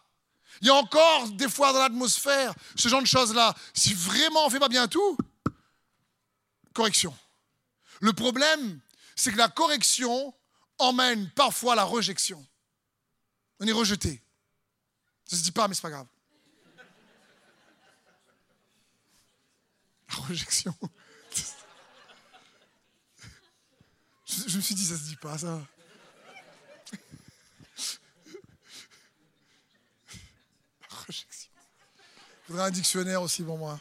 Il 0.61 0.67
y 0.67 0.69
a 0.69 0.75
encore 0.75 1.29
des 1.29 1.49
fois 1.49 1.71
dans 1.71 1.79
l'atmosphère 1.79 2.53
ce 2.75 2.89
genre 2.89 3.01
de 3.01 3.07
choses-là. 3.07 3.55
Si 3.73 3.93
vraiment 3.93 4.43
on 4.43 4.47
ne 4.47 4.51
fait 4.51 4.59
pas 4.59 4.69
bien 4.69 4.87
tout, 4.89 5.17
correction. 6.73 7.15
Le 8.01 8.13
problème, 8.13 8.81
c'est 9.15 9.31
que 9.31 9.37
la 9.37 9.47
correction 9.47 10.33
emmène 10.79 11.29
parfois 11.31 11.75
la 11.75 11.83
rejection. 11.83 12.45
On 13.59 13.67
est 13.67 13.71
rejeté. 13.71 14.23
Ça 15.25 15.35
ne 15.35 15.39
se 15.39 15.43
dit 15.43 15.51
pas, 15.51 15.67
mais 15.67 15.75
c'est 15.75 15.83
pas 15.83 15.91
grave. 15.91 16.07
La 20.09 20.15
rejection. 20.27 20.75
Je, 24.25 24.57
me 24.57 24.61
suis 24.61 24.75
dit, 24.75 24.85
ça 24.85 24.97
se 24.97 25.03
dit 25.03 25.15
pas, 25.17 25.37
ça. 25.37 25.61
La 30.89 30.97
rejection. 31.05 31.51
Il 32.39 32.47
faudrait 32.47 32.63
un 32.63 32.71
dictionnaire 32.71 33.21
aussi 33.21 33.43
pour 33.43 33.59
moi. 33.59 33.79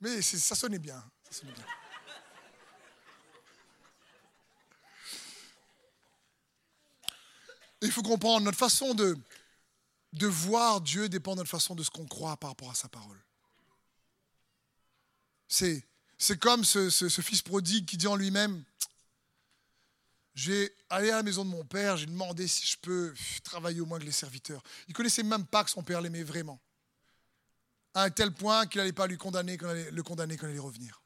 Mais 0.00 0.22
ça 0.22 0.54
sonnait 0.54 0.78
bien. 0.78 1.02
Il 7.82 7.92
faut 7.92 8.02
comprendre, 8.02 8.44
notre 8.44 8.58
façon 8.58 8.94
de, 8.94 9.16
voir 10.26 10.80
Dieu 10.80 11.08
dépend 11.08 11.32
de 11.32 11.38
notre 11.38 11.50
façon 11.50 11.74
de 11.74 11.82
ce 11.82 11.90
qu'on 11.90 12.06
croit 12.06 12.36
par 12.36 12.50
rapport 12.50 12.70
à 12.70 12.74
sa 12.74 12.88
parole. 12.88 13.18
C'est, 15.48 15.84
comme 16.38 16.64
ce, 16.64 16.90
fils 17.22 17.42
prodigue 17.42 17.86
qui 17.86 17.96
dit 17.96 18.06
en 18.06 18.16
lui-même, 18.16 18.64
je 20.34 20.52
vais 20.52 20.76
aller 20.88 21.10
à 21.10 21.16
la 21.16 21.22
maison 21.22 21.44
de 21.44 21.50
mon 21.50 21.64
père, 21.64 21.96
j'ai 21.96 22.06
demandé 22.06 22.46
si 22.46 22.66
je 22.66 22.78
peux 22.78 23.14
travailler 23.42 23.80
au 23.80 23.86
moins 23.86 23.98
que 23.98 24.04
les 24.04 24.12
serviteurs. 24.12 24.62
Il 24.88 24.94
connaissait 24.94 25.22
même 25.22 25.46
pas 25.46 25.64
que 25.64 25.70
son 25.70 25.82
père 25.82 26.00
l'aimait 26.00 26.22
vraiment. 26.22 26.60
À 27.94 28.04
un 28.04 28.10
tel 28.10 28.32
point 28.32 28.66
qu'il 28.66 28.80
n'allait 28.80 28.92
pas 28.92 29.06
lui 29.06 29.16
condamner, 29.16 29.56
le 29.56 30.02
condamner 30.02 30.34
il 30.34 30.44
allait 30.44 30.58
revenir. 30.58 31.02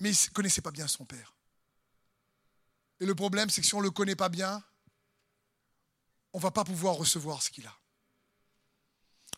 Mais 0.00 0.10
il 0.10 0.28
ne 0.28 0.34
connaissait 0.34 0.62
pas 0.62 0.70
bien 0.70 0.88
son 0.88 1.04
père. 1.04 1.34
Et 3.00 3.06
le 3.06 3.14
problème, 3.14 3.50
c'est 3.50 3.60
que 3.60 3.66
si 3.66 3.74
on 3.74 3.78
ne 3.78 3.84
le 3.84 3.90
connaît 3.90 4.16
pas 4.16 4.28
bien, 4.28 4.62
on 6.32 6.38
ne 6.38 6.42
va 6.42 6.50
pas 6.50 6.64
pouvoir 6.64 6.94
recevoir 6.94 7.42
ce 7.42 7.50
qu'il 7.50 7.66
a. 7.66 7.76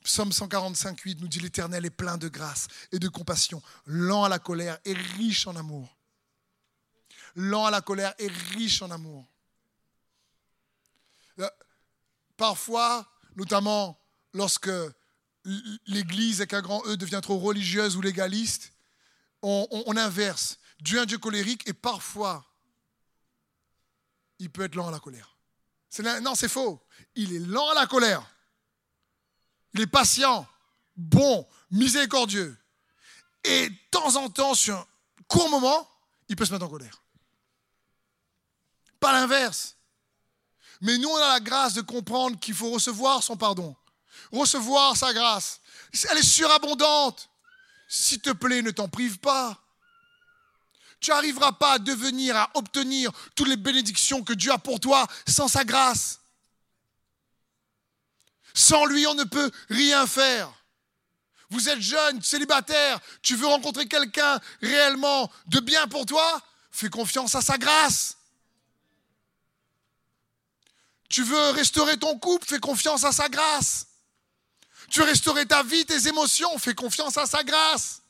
Psaume 0.05 0.33
145, 0.33 0.99
8 1.01 1.21
nous 1.21 1.29
dit 1.29 1.41
L'Éternel 1.41 1.85
est 1.85 1.91
plein 1.91 2.19
de 2.19 2.29
grâce 2.29 2.67
et 2.91 2.99
de 2.99 3.09
compassion, 3.09 3.63
lent 3.87 4.25
à 4.25 4.29
la 4.29 4.39
colère 4.39 4.79
et 4.85 4.95
riche 4.95 5.47
en 5.47 5.55
amour. 5.57 5.97
Lent 7.37 7.67
à 7.67 7.71
la 7.71 7.81
colère 7.81 8.15
et 8.19 8.27
riche 8.27 8.83
en 8.83 8.91
amour. 8.91 9.27
Euh, 11.39 11.49
parfois, 12.37 13.09
notamment 13.37 13.99
lorsque 14.33 14.71
l'Église 15.87 16.41
avec 16.41 16.55
un 16.55 16.63
grand 16.63 16.85
E 16.87 16.97
devient 16.97 17.21
trop 17.23 17.39
religieuse 17.39 17.97
ou 17.97 18.01
légaliste, 18.01 18.73
on, 19.43 19.97
inverse. 19.97 20.59
Dieu 20.81 20.99
est 20.99 21.03
un 21.03 21.07
Dieu 21.07 21.19
colérique 21.19 21.69
et 21.69 21.73
parfois, 21.73 22.45
il 24.39 24.51
peut 24.51 24.63
être 24.63 24.75
lent 24.75 24.89
à 24.89 24.93
la 24.93 25.01
colère. 25.01 25.37
non, 26.23 26.35
c'est 26.35 26.49
faux. 26.49 26.81
Il 27.15 27.35
est 27.35 27.41
lent 27.41 27.71
à 27.71 27.75
la 27.75 27.87
colère. 27.87 28.25
Il 29.75 29.81
est 29.81 29.87
patient, 29.87 30.47
bon, 30.97 31.47
miséricordieux. 31.71 32.57
Et 33.45 33.71
de 33.71 33.77
temps 33.91 34.17
en 34.17 34.29
temps, 34.31 34.55
sur 34.55 34.77
un 34.77 34.87
court 35.27 35.51
moment, 35.51 35.89
il 36.29 36.37
peut 36.37 36.45
se 36.45 36.53
mettre 36.53 36.67
en 36.67 36.69
colère. 36.69 37.03
Pas 39.01 39.13
l'inverse. 39.13 39.77
Mais 40.81 40.99
nous, 40.99 41.09
on 41.09 41.17
a 41.17 41.29
la 41.29 41.41
grâce 41.41 41.75
de 41.75 41.81
comprendre 41.81 42.39
qu'il 42.39 42.55
faut 42.55 42.71
recevoir 42.71 43.23
son 43.23 43.37
pardon, 43.37 43.77
recevoir 44.31 44.97
sa 44.97 45.13
grâce. 45.13 45.61
Elle 46.11 46.19
est 46.19 46.23
surabondante. 46.23 47.29
S'il 47.89 48.21
te 48.21 48.31
plaît, 48.31 48.63
ne 48.63 48.71
t'en 48.71 48.89
prive 48.89 49.19
pas. 49.19 49.59
Tu 51.01 51.11
n'arriveras 51.11 51.53
pas 51.53 51.73
à 51.73 51.79
devenir, 51.79 52.37
à 52.37 52.51
obtenir 52.55 53.11
toutes 53.35 53.49
les 53.49 53.57
bénédictions 53.57 54.23
que 54.23 54.33
Dieu 54.33 54.53
a 54.53 54.59
pour 54.59 54.79
toi 54.81 55.07
sans 55.27 55.49
sa 55.49 55.65
grâce. 55.65 56.21
Sans 58.55 58.85
lui, 58.85 59.07
on 59.07 59.15
ne 59.15 59.25
peut 59.25 59.51
rien 59.69 60.07
faire. 60.07 60.53
Vous 61.51 61.69
êtes 61.69 61.81
jeune, 61.81 62.23
célibataire, 62.23 62.99
tu 63.21 63.37
veux 63.37 63.47
rencontrer 63.47 63.87
quelqu'un 63.87 64.41
réellement 64.63 65.31
de 65.47 65.61
bien 65.61 65.87
pour 65.87 66.07
toi 66.07 66.41
Fais 66.71 66.89
confiance 66.89 67.35
à 67.35 67.43
sa 67.43 67.59
grâce. 67.59 68.17
Tu 71.11 71.23
veux 71.23 71.51
restaurer 71.51 71.99
ton 71.99 72.19
couple 72.19 72.47
Fais 72.47 72.59
confiance 72.59 73.05
à 73.05 73.13
sa 73.13 73.29
grâce. 73.29 73.87
Tu 74.93 75.01
veux 75.01 75.07
restaurer 75.07 75.47
ta 75.47 75.63
vie, 75.63 75.87
tes 75.87 76.07
émotions 76.07 76.59
Fais 76.59 76.75
confiance 76.75 77.17
à 77.17 77.25
sa 77.25 77.43
grâce. 77.43 78.03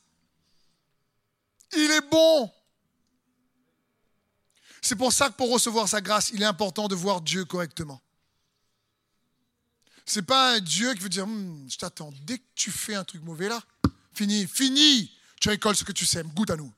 Il 1.71 1.89
est 1.89 2.09
bon. 2.11 2.51
C'est 4.81 4.97
pour 4.97 5.13
ça 5.13 5.29
que 5.29 5.35
pour 5.35 5.49
recevoir 5.49 5.87
sa 5.87 6.01
grâce, 6.01 6.31
il 6.31 6.41
est 6.41 6.45
important 6.45 6.89
de 6.89 6.95
voir 6.95 7.21
Dieu 7.21 7.45
correctement. 7.45 8.01
C'est 10.05 10.23
pas 10.23 10.55
un 10.55 10.59
Dieu 10.59 10.93
qui 10.93 10.99
veut 10.99 11.09
dire, 11.09 11.25
hmm, 11.25 11.69
je 11.69 11.77
t'attends, 11.77 12.11
dès 12.23 12.37
que 12.37 12.43
tu 12.53 12.69
fais 12.69 12.95
un 12.95 13.05
truc 13.05 13.23
mauvais 13.23 13.47
là, 13.47 13.63
fini, 14.13 14.45
fini, 14.45 15.09
tu 15.39 15.47
récoltes 15.47 15.79
ce 15.79 15.85
que 15.85 15.93
tu 15.93 16.05
sèmes, 16.05 16.27
goûte 16.33 16.49
à 16.49 16.57
nous. 16.57 16.71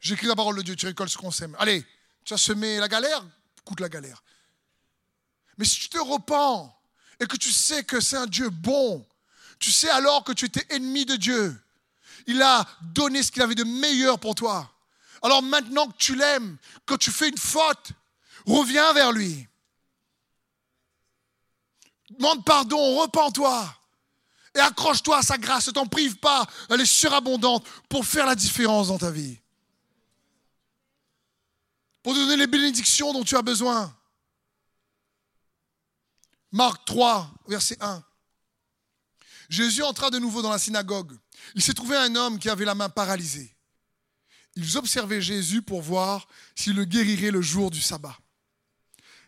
J'écris 0.00 0.26
la 0.26 0.34
parole 0.34 0.56
de 0.56 0.62
Dieu, 0.62 0.76
tu 0.76 0.86
récoltes 0.86 1.10
ce 1.10 1.18
qu'on 1.18 1.30
sème. 1.30 1.54
Allez, 1.58 1.84
tu 2.24 2.32
as 2.32 2.38
semé 2.38 2.78
la 2.78 2.88
galère, 2.88 3.22
goûte 3.66 3.80
la 3.80 3.90
galère. 3.90 4.22
Mais 5.58 5.66
si 5.66 5.78
tu 5.78 5.88
te 5.90 5.98
repens 5.98 6.74
et 7.20 7.26
que 7.26 7.36
tu 7.36 7.52
sais 7.52 7.84
que 7.84 8.00
c'est 8.00 8.16
un 8.16 8.26
Dieu 8.26 8.50
bon, 8.50 9.04
tu 9.58 9.70
sais 9.70 9.90
alors 9.90 10.24
que 10.24 10.32
tu 10.32 10.46
étais 10.46 10.66
ennemi 10.70 11.04
de 11.04 11.16
Dieu, 11.16 11.60
il 12.26 12.42
a 12.42 12.66
donné 12.82 13.22
ce 13.22 13.30
qu'il 13.30 13.42
avait 13.42 13.54
de 13.54 13.64
meilleur 13.64 14.18
pour 14.18 14.34
toi. 14.34 14.70
Alors 15.22 15.42
maintenant 15.42 15.86
que 15.88 15.96
tu 15.96 16.14
l'aimes, 16.14 16.56
quand 16.86 16.98
tu 16.98 17.10
fais 17.10 17.28
une 17.28 17.38
faute, 17.38 17.92
reviens 18.46 18.92
vers 18.92 19.12
lui. 19.12 19.46
Demande 22.10 22.44
pardon, 22.44 23.00
repens-toi. 23.00 23.74
Et 24.54 24.60
accroche-toi 24.60 25.18
à 25.18 25.22
sa 25.22 25.36
grâce, 25.36 25.66
ne 25.66 25.72
t'en 25.72 25.86
prive 25.86 26.16
pas, 26.16 26.46
elle 26.70 26.80
est 26.80 26.86
surabondante 26.86 27.66
pour 27.88 28.06
faire 28.06 28.26
la 28.26 28.36
différence 28.36 28.88
dans 28.88 28.98
ta 28.98 29.10
vie. 29.10 29.38
Pour 32.02 32.12
te 32.12 32.18
donner 32.18 32.36
les 32.36 32.46
bénédictions 32.46 33.12
dont 33.12 33.24
tu 33.24 33.36
as 33.36 33.42
besoin. 33.42 33.92
Marc 36.54 36.84
3, 36.84 37.34
verset 37.48 37.76
1. 37.80 38.00
Jésus 39.48 39.82
entra 39.82 40.08
de 40.10 40.20
nouveau 40.20 40.40
dans 40.40 40.52
la 40.52 40.58
synagogue. 40.60 41.18
Il 41.56 41.62
s'est 41.62 41.74
trouvé 41.74 41.96
un 41.96 42.14
homme 42.14 42.38
qui 42.38 42.48
avait 42.48 42.64
la 42.64 42.76
main 42.76 42.88
paralysée. 42.88 43.52
Ils 44.54 44.78
observaient 44.78 45.20
Jésus 45.20 45.62
pour 45.62 45.82
voir 45.82 46.28
s'il 46.54 46.76
le 46.76 46.84
guérirait 46.84 47.32
le 47.32 47.42
jour 47.42 47.72
du 47.72 47.80
sabbat. 47.80 48.16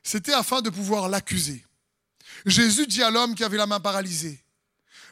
C'était 0.05 0.35
afin 0.35 0.63
de 0.63 0.71
pouvoir 0.71 1.09
l'accuser. 1.09 1.67
Jésus 2.45 2.87
dit 2.87 3.03
à 3.03 3.11
l'homme 3.11 3.35
qui 3.35 3.43
avait 3.43 3.57
la 3.57 3.67
main 3.67 3.81
paralysée, 3.81 4.41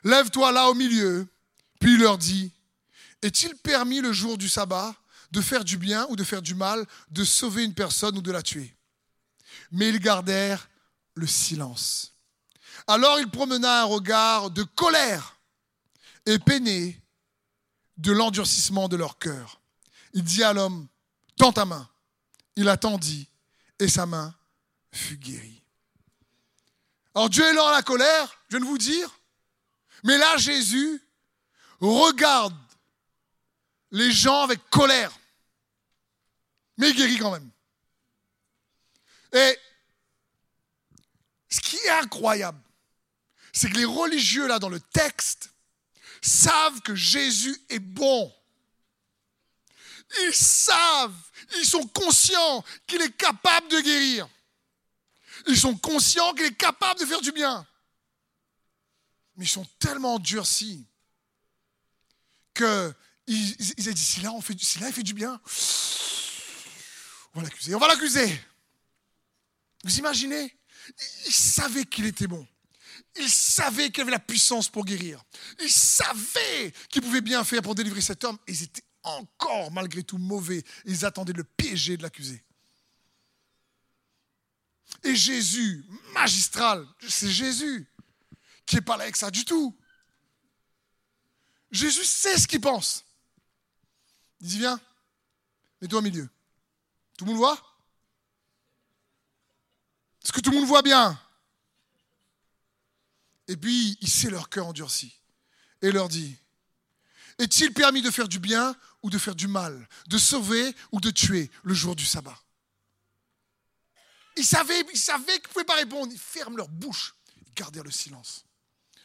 Lève-toi 0.04 0.52
là 0.52 0.70
au 0.70 0.74
milieu. 0.74 1.26
Puis 1.80 1.94
il 1.94 1.98
leur 2.00 2.16
dit, 2.16 2.52
Est-il 3.22 3.56
permis 3.56 4.00
le 4.00 4.12
jour 4.12 4.38
du 4.38 4.48
sabbat 4.48 4.94
de 5.32 5.40
faire 5.40 5.64
du 5.64 5.78
bien 5.78 6.06
ou 6.10 6.14
de 6.14 6.22
faire 6.22 6.42
du 6.42 6.54
mal, 6.54 6.86
de 7.10 7.24
sauver 7.24 7.64
une 7.64 7.74
personne 7.74 8.16
ou 8.16 8.22
de 8.22 8.30
la 8.30 8.42
tuer? 8.42 8.72
Mais 9.72 9.88
ils 9.88 9.98
gardèrent 9.98 10.68
le 11.14 11.26
silence. 11.26 12.14
Alors 12.86 13.18
il 13.20 13.28
promena 13.28 13.82
un 13.82 13.84
regard 13.84 14.50
de 14.50 14.62
colère 14.62 15.38
et 16.26 16.38
peiné 16.38 17.00
de 17.96 18.12
l'endurcissement 18.12 18.88
de 18.88 18.96
leur 18.96 19.18
cœur. 19.18 19.60
Il 20.12 20.24
dit 20.24 20.42
à 20.42 20.52
l'homme, 20.52 20.88
Tends 21.36 21.52
ta 21.52 21.64
main. 21.64 21.88
Il 22.56 22.68
attendit 22.68 23.28
et 23.78 23.88
sa 23.88 24.06
main 24.06 24.34
fut 24.92 25.16
guérie. 25.16 25.62
Alors 27.14 27.28
Dieu 27.28 27.44
est 27.44 27.58
à 27.58 27.72
la 27.72 27.82
colère, 27.82 28.40
je 28.48 28.56
viens 28.56 28.64
de 28.64 28.70
vous 28.70 28.78
dire. 28.78 29.10
Mais 30.04 30.18
là, 30.18 30.36
Jésus 30.36 31.02
regarde 31.80 32.54
les 33.90 34.12
gens 34.12 34.42
avec 34.42 34.60
colère. 34.70 35.12
Mais 36.76 36.90
il 36.90 36.96
guérit 36.96 37.18
quand 37.18 37.32
même. 37.32 37.50
Et 39.32 39.58
ce 41.54 41.60
qui 41.60 41.76
est 41.76 41.90
incroyable, 41.90 42.60
c'est 43.52 43.70
que 43.70 43.76
les 43.76 43.84
religieux, 43.84 44.48
là, 44.48 44.58
dans 44.58 44.68
le 44.68 44.80
texte, 44.80 45.50
savent 46.20 46.80
que 46.80 46.96
Jésus 46.96 47.56
est 47.68 47.78
bon. 47.78 48.34
Ils 50.22 50.34
savent, 50.34 51.14
ils 51.58 51.64
sont 51.64 51.86
conscients 51.86 52.64
qu'il 52.88 53.00
est 53.02 53.16
capable 53.16 53.68
de 53.68 53.80
guérir. 53.80 54.28
Ils 55.46 55.56
sont 55.56 55.76
conscients 55.76 56.34
qu'il 56.34 56.46
est 56.46 56.56
capable 56.56 56.98
de 56.98 57.06
faire 57.06 57.20
du 57.20 57.30
bien. 57.30 57.64
Mais 59.36 59.44
ils 59.44 59.48
sont 59.48 59.66
tellement 59.78 60.14
endurcis 60.14 60.84
qu'ils 62.52 62.94
ils, 63.28 63.88
ont 63.88 63.92
dit, 63.92 64.04
si 64.04 64.20
là, 64.22 64.32
si 64.58 64.78
là, 64.80 64.88
il 64.88 64.92
fait 64.92 65.04
du 65.04 65.14
bien, 65.14 65.40
on 67.32 67.40
va 67.40 67.44
l'accuser, 67.44 67.74
on 67.76 67.78
va 67.78 67.86
l'accuser. 67.86 68.40
Vous 69.84 69.98
imaginez 69.98 70.56
Ils 71.26 71.32
savaient 71.32 71.84
qu'il 71.84 72.06
était 72.06 72.26
bon. 72.26 72.46
Ils 73.16 73.30
savaient 73.30 73.90
qu'il 73.90 74.02
avait 74.02 74.10
la 74.10 74.18
puissance 74.18 74.68
pour 74.68 74.84
guérir. 74.84 75.22
Ils 75.60 75.70
savaient 75.70 76.72
qu'il 76.88 77.02
pouvait 77.02 77.20
bien 77.20 77.44
faire 77.44 77.62
pour 77.62 77.74
délivrer 77.74 78.00
cet 78.00 78.24
homme. 78.24 78.38
Ils 78.48 78.62
étaient 78.64 78.84
encore, 79.02 79.70
malgré 79.70 80.02
tout, 80.02 80.18
mauvais. 80.18 80.62
Ils 80.84 81.04
attendaient 81.04 81.32
le 81.32 81.44
piéger, 81.44 81.96
de 81.96 82.02
l'accuser. 82.02 82.42
Et 85.02 85.14
Jésus, 85.14 85.84
magistral, 86.12 86.86
c'est 87.06 87.30
Jésus 87.30 87.86
qui 88.66 88.76
n'est 88.76 88.82
pas 88.82 88.96
là 88.96 89.04
avec 89.04 89.16
ça 89.16 89.30
du 89.30 89.44
tout. 89.44 89.76
Jésus 91.70 92.04
sait 92.04 92.38
ce 92.38 92.46
qu'il 92.46 92.60
pense. 92.60 93.04
Il 94.40 94.48
dit, 94.48 94.58
viens, 94.58 94.80
mets-toi 95.80 95.98
au 95.98 96.02
milieu. 96.02 96.28
Tout 97.16 97.24
le 97.24 97.30
monde 97.32 97.38
voit? 97.38 97.73
Est-ce 100.24 100.32
que 100.32 100.40
tout 100.40 100.50
le 100.50 100.56
monde 100.56 100.66
voit 100.66 100.82
bien? 100.82 101.20
Et 103.46 103.56
puis, 103.56 103.98
il 104.00 104.08
sait 104.08 104.30
leur 104.30 104.48
cœur 104.48 104.66
endurci. 104.66 105.14
Et 105.82 105.92
leur 105.92 106.08
dit, 106.08 106.36
est-il 107.38 107.74
permis 107.74 108.00
de 108.00 108.10
faire 108.10 108.28
du 108.28 108.38
bien 108.38 108.74
ou 109.02 109.10
de 109.10 109.18
faire 109.18 109.34
du 109.34 109.48
mal 109.48 109.88
De 110.06 110.18
sauver 110.18 110.74
ou 110.92 111.00
de 111.00 111.10
tuer 111.10 111.50
le 111.62 111.74
jour 111.74 111.96
du 111.96 112.06
sabbat? 112.06 112.38
Ils 114.36 114.44
savaient, 114.44 114.80
ils 114.92 114.98
savaient 114.98 115.34
qu'ils 115.34 115.48
ne 115.48 115.52
pouvaient 115.52 115.64
pas 115.64 115.76
répondre. 115.76 116.12
Ils 116.12 116.18
ferment 116.18 116.56
leur 116.56 116.68
bouche. 116.68 117.14
Ils 117.46 117.54
gardèrent 117.54 117.84
le 117.84 117.90
silence. 117.90 118.44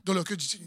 Dans 0.03 0.13
leur 0.13 0.23
cœur, 0.23 0.37
ils 0.39 0.47
disaient 0.47 0.59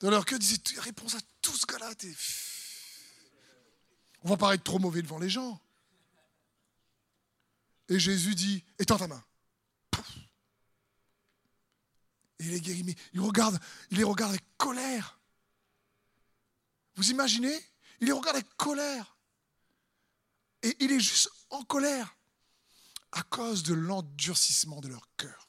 Dans 0.00 0.10
leur 0.10 0.24
cœur, 0.24 0.38
ils 0.40 0.80
Réponds 0.80 1.14
à 1.14 1.20
tout 1.42 1.56
ce 1.56 1.66
gars-là. 1.66 1.90
On 4.22 4.30
va 4.30 4.36
paraître 4.36 4.64
trop 4.64 4.78
mauvais 4.78 5.02
devant 5.02 5.18
les 5.18 5.28
gens. 5.28 5.60
Et 7.88 7.98
Jésus 7.98 8.34
dit 8.34 8.64
Étends 8.78 8.98
ta 8.98 9.06
main. 9.06 9.24
Et 12.38 12.44
il 12.44 12.54
est 12.54 12.60
guéri. 12.60 12.96
Il, 13.12 13.20
regarde, 13.20 13.58
il 13.90 13.98
les 13.98 14.04
regarde 14.04 14.30
avec 14.32 14.44
colère. 14.56 15.18
Vous 16.94 17.10
imaginez? 17.10 17.58
Il 18.00 18.06
les 18.06 18.12
regarde 18.12 18.36
avec 18.36 18.56
colère. 18.56 19.16
Et 20.62 20.76
il 20.80 20.92
est 20.92 21.00
juste 21.00 21.30
en 21.50 21.64
colère 21.64 22.16
à 23.12 23.22
cause 23.22 23.62
de 23.62 23.74
l'endurcissement 23.74 24.80
de 24.80 24.88
leur 24.88 25.08
cœur. 25.16 25.48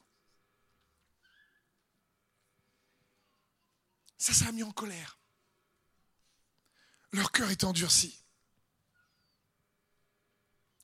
Ça, 4.18 4.32
ça 4.32 4.48
a 4.48 4.52
mis 4.52 4.62
en 4.62 4.72
colère. 4.72 5.18
Leur 7.12 7.32
cœur 7.32 7.50
est 7.50 7.64
endurci. 7.64 8.19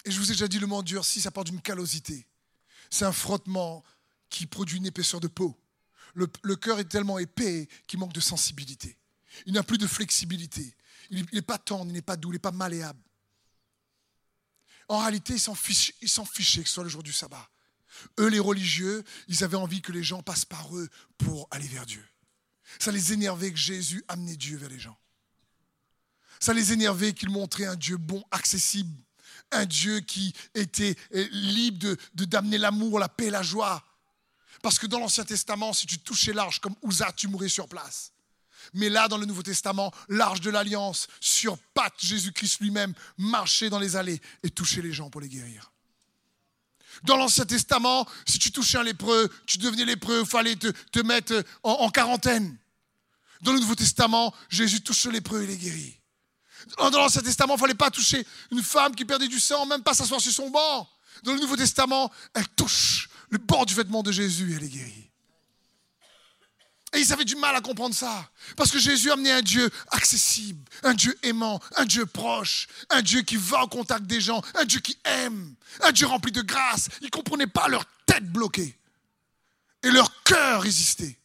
Et 0.06 0.10
je 0.12 0.18
vous 0.20 0.30
ai 0.30 0.34
déjà 0.34 0.46
dit, 0.46 0.60
le 0.60 0.68
mot 0.68 0.76
endurci, 0.76 1.20
ça 1.20 1.32
part 1.32 1.42
d'une 1.42 1.60
callosité. 1.60 2.26
C'est 2.90 3.04
un 3.04 3.12
frottement 3.12 3.84
qui 4.30 4.46
produit 4.46 4.78
une 4.78 4.86
épaisseur 4.86 5.18
de 5.18 5.26
peau. 5.26 5.60
Le, 6.14 6.56
cœur 6.56 6.78
est 6.78 6.84
tellement 6.84 7.18
épais 7.18 7.68
qu'il 7.86 7.98
manque 7.98 8.12
de 8.12 8.20
sensibilité. 8.20 8.96
Il 9.44 9.52
n'a 9.52 9.64
plus 9.64 9.78
de 9.78 9.86
flexibilité. 9.86 10.74
Il 11.10 11.26
n'est 11.32 11.42
pas 11.42 11.58
tendre, 11.58 11.90
il 11.90 11.92
n'est 11.92 12.02
pas 12.02 12.16
doux, 12.16 12.30
il 12.30 12.34
n'est 12.34 12.38
pas 12.38 12.52
malléable. 12.52 13.02
En 14.88 15.00
réalité, 15.00 15.34
ils 15.34 15.40
s'en 15.40 15.56
fichaient, 15.56 15.92
fichaient 16.32 16.62
que 16.62 16.68
ce 16.68 16.74
soit 16.74 16.84
le 16.84 16.88
jour 16.88 17.02
du 17.02 17.12
sabbat. 17.12 17.50
Eux, 18.20 18.28
les 18.28 18.38
religieux, 18.38 19.02
ils 19.26 19.42
avaient 19.42 19.56
envie 19.56 19.82
que 19.82 19.92
les 19.92 20.04
gens 20.04 20.22
passent 20.22 20.44
par 20.44 20.74
eux 20.76 20.88
pour 21.18 21.48
aller 21.50 21.66
vers 21.66 21.84
Dieu. 21.84 22.06
Ça 22.78 22.92
les 22.92 23.12
énervait 23.12 23.50
que 23.50 23.58
Jésus 23.58 24.04
amenait 24.06 24.36
Dieu 24.36 24.56
vers 24.56 24.68
les 24.68 24.78
gens. 24.78 24.98
Ça 26.38 26.54
les 26.54 26.72
énervait 26.72 27.12
qu'il 27.12 27.30
montrait 27.30 27.66
un 27.66 27.76
Dieu 27.76 27.96
bon, 27.96 28.24
accessible, 28.30 29.02
un 29.52 29.64
Dieu 29.64 30.00
qui 30.00 30.34
était 30.54 30.96
eh, 31.12 31.28
libre 31.30 31.96
de, 32.14 32.24
d'amener 32.24 32.58
l'amour, 32.58 32.98
la 32.98 33.08
paix, 33.08 33.30
la 33.30 33.42
joie. 33.42 33.82
Parce 34.62 34.78
que 34.78 34.86
dans 34.86 34.98
l'Ancien 34.98 35.24
Testament, 35.24 35.72
si 35.72 35.86
tu 35.86 35.98
touchais 35.98 36.32
l'arche 36.32 36.60
comme 36.60 36.74
Ouza, 36.82 37.12
tu 37.12 37.28
mourais 37.28 37.48
sur 37.48 37.68
place. 37.68 38.12
Mais 38.74 38.88
là, 38.88 39.08
dans 39.08 39.18
le 39.18 39.26
Nouveau 39.26 39.42
Testament, 39.42 39.92
l'arche 40.08 40.40
de 40.40 40.50
l'alliance, 40.50 41.08
sur 41.20 41.56
patte, 41.74 41.94
Jésus-Christ 41.98 42.60
lui-même 42.60 42.94
marchait 43.16 43.70
dans 43.70 43.78
les 43.78 43.96
allées 43.96 44.20
et 44.42 44.50
touchait 44.50 44.82
les 44.82 44.92
gens 44.92 45.10
pour 45.10 45.20
les 45.20 45.28
guérir. 45.28 45.72
Dans 47.04 47.16
l'Ancien 47.16 47.44
Testament, 47.44 48.06
si 48.26 48.38
tu 48.38 48.50
touchais 48.50 48.78
un 48.78 48.82
lépreux, 48.82 49.30
tu 49.46 49.58
devenais 49.58 49.84
lépreux, 49.84 50.20
il 50.20 50.26
fallait 50.26 50.56
te, 50.56 51.02
mettre 51.02 51.44
en, 51.62 51.88
quarantaine. 51.90 52.56
Dans 53.42 53.52
le 53.52 53.60
Nouveau 53.60 53.74
Testament, 53.74 54.34
Jésus 54.48 54.80
touche 54.80 55.04
le 55.04 55.12
lépreux 55.12 55.42
et 55.42 55.46
les 55.46 55.58
guérit. 55.58 56.00
Dans 56.78 56.90
l'Ancien 56.90 57.22
Testament, 57.22 57.54
il 57.54 57.56
ne 57.56 57.60
fallait 57.60 57.74
pas 57.74 57.90
toucher 57.90 58.26
une 58.50 58.62
femme 58.62 58.94
qui 58.94 59.04
perdait 59.04 59.28
du 59.28 59.40
sang, 59.40 59.66
même 59.66 59.82
pas 59.82 59.94
s'asseoir 59.94 60.20
sur 60.20 60.32
son 60.32 60.50
banc. 60.50 60.88
Dans 61.22 61.32
le 61.32 61.40
Nouveau 61.40 61.56
Testament, 61.56 62.12
elle 62.34 62.48
touche 62.48 63.08
le 63.30 63.38
bord 63.38 63.66
du 63.66 63.74
vêtement 63.74 64.02
de 64.02 64.12
Jésus 64.12 64.52
et 64.52 64.56
elle 64.56 64.64
est 64.64 64.68
guérie. 64.68 65.10
Et 66.92 67.00
ils 67.00 67.12
avaient 67.12 67.24
du 67.24 67.36
mal 67.36 67.54
à 67.54 67.60
comprendre 67.60 67.94
ça. 67.94 68.30
Parce 68.56 68.70
que 68.70 68.78
Jésus 68.78 69.10
amenait 69.10 69.32
un 69.32 69.42
Dieu 69.42 69.70
accessible, 69.90 70.62
un 70.82 70.94
Dieu 70.94 71.16
aimant, 71.22 71.60
un 71.76 71.84
Dieu 71.84 72.06
proche, 72.06 72.68
un 72.90 73.02
Dieu 73.02 73.22
qui 73.22 73.36
va 73.36 73.64
au 73.64 73.68
contact 73.68 74.06
des 74.06 74.20
gens, 74.20 74.40
un 74.54 74.64
Dieu 74.64 74.80
qui 74.80 74.96
aime, 75.04 75.54
un 75.82 75.92
Dieu 75.92 76.06
rempli 76.06 76.32
de 76.32 76.42
grâce. 76.42 76.88
Ils 77.00 77.06
ne 77.06 77.10
comprenaient 77.10 77.46
pas 77.46 77.68
leur 77.68 77.84
tête 78.06 78.24
bloquée. 78.24 78.78
Et 79.82 79.90
leur 79.90 80.22
cœur 80.22 80.62
résistait. 80.62 81.18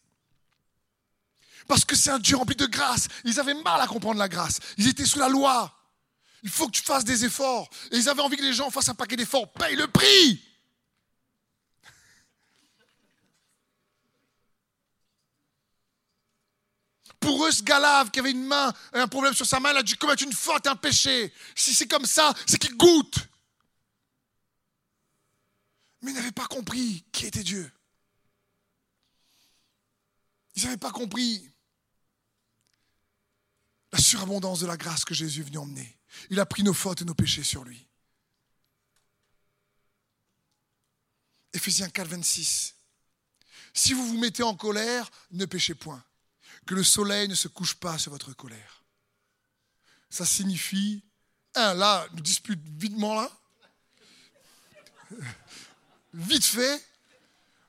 Parce 1.67 1.85
que 1.85 1.95
c'est 1.95 2.09
un 2.09 2.19
Dieu 2.19 2.35
rempli 2.35 2.55
de 2.55 2.65
grâce. 2.65 3.07
Ils 3.23 3.39
avaient 3.39 3.53
mal 3.53 3.79
à 3.81 3.87
comprendre 3.87 4.19
la 4.19 4.29
grâce. 4.29 4.59
Ils 4.77 4.87
étaient 4.87 5.05
sous 5.05 5.19
la 5.19 5.29
loi. 5.29 5.77
Il 6.43 6.49
faut 6.49 6.67
que 6.67 6.71
tu 6.71 6.83
fasses 6.83 7.05
des 7.05 7.25
efforts. 7.25 7.69
Et 7.91 7.97
ils 7.97 8.09
avaient 8.09 8.21
envie 8.21 8.37
que 8.37 8.43
les 8.43 8.53
gens 8.53 8.69
fassent 8.71 8.89
un 8.89 8.95
paquet 8.95 9.15
d'efforts. 9.15 9.51
Paye 9.53 9.75
le 9.75 9.87
prix. 9.87 10.41
Pour 17.19 17.45
eux, 17.45 17.51
ce 17.51 17.61
gars 17.61 18.03
qui 18.11 18.19
avait 18.19 18.31
une 18.31 18.45
main, 18.45 18.73
un 18.93 19.07
problème 19.07 19.35
sur 19.35 19.45
sa 19.45 19.59
main, 19.59 19.71
il 19.71 19.77
a 19.77 19.83
dû 19.83 19.95
commettre 19.95 20.23
une 20.23 20.33
faute, 20.33 20.65
un 20.65 20.75
péché. 20.75 21.31
Si 21.55 21.75
c'est 21.75 21.87
comme 21.87 22.07
ça, 22.07 22.33
c'est 22.47 22.57
qu'il 22.57 22.75
goûte. 22.75 23.19
Mais 26.01 26.11
ils 26.11 26.15
n'avaient 26.15 26.31
pas 26.31 26.47
compris 26.47 27.05
qui 27.11 27.27
était 27.27 27.43
Dieu. 27.43 27.71
Ils 30.55 30.63
n'avaient 30.63 30.77
pas 30.77 30.91
compris 30.91 31.50
la 33.91 33.99
surabondance 33.99 34.59
de 34.59 34.67
la 34.67 34.77
grâce 34.77 35.05
que 35.05 35.13
Jésus 35.13 35.41
est 35.41 35.45
venu 35.45 35.57
emmener. 35.57 35.97
Il 36.29 36.39
a 36.39 36.45
pris 36.45 36.63
nos 36.63 36.73
fautes 36.73 37.01
et 37.01 37.05
nos 37.05 37.13
péchés 37.13 37.43
sur 37.43 37.63
lui. 37.63 37.87
Éphésiens 41.53 41.89
4, 41.89 42.07
26. 42.07 42.75
Si 43.73 43.93
vous 43.93 44.05
vous 44.05 44.17
mettez 44.17 44.43
en 44.43 44.55
colère, 44.55 45.09
ne 45.31 45.45
péchez 45.45 45.75
point 45.75 46.03
que 46.65 46.75
le 46.75 46.83
soleil 46.83 47.27
ne 47.27 47.35
se 47.35 47.47
couche 47.47 47.75
pas 47.75 47.97
sur 47.97 48.11
votre 48.11 48.33
colère. 48.33 48.83
Ça 50.09 50.25
signifie, 50.25 51.03
un, 51.55 51.73
là, 51.73 52.07
nous 52.13 52.21
dispute 52.21 52.61
vitement 52.77 53.15
là, 53.15 53.31
vite 56.13 56.45
fait, 56.45 56.85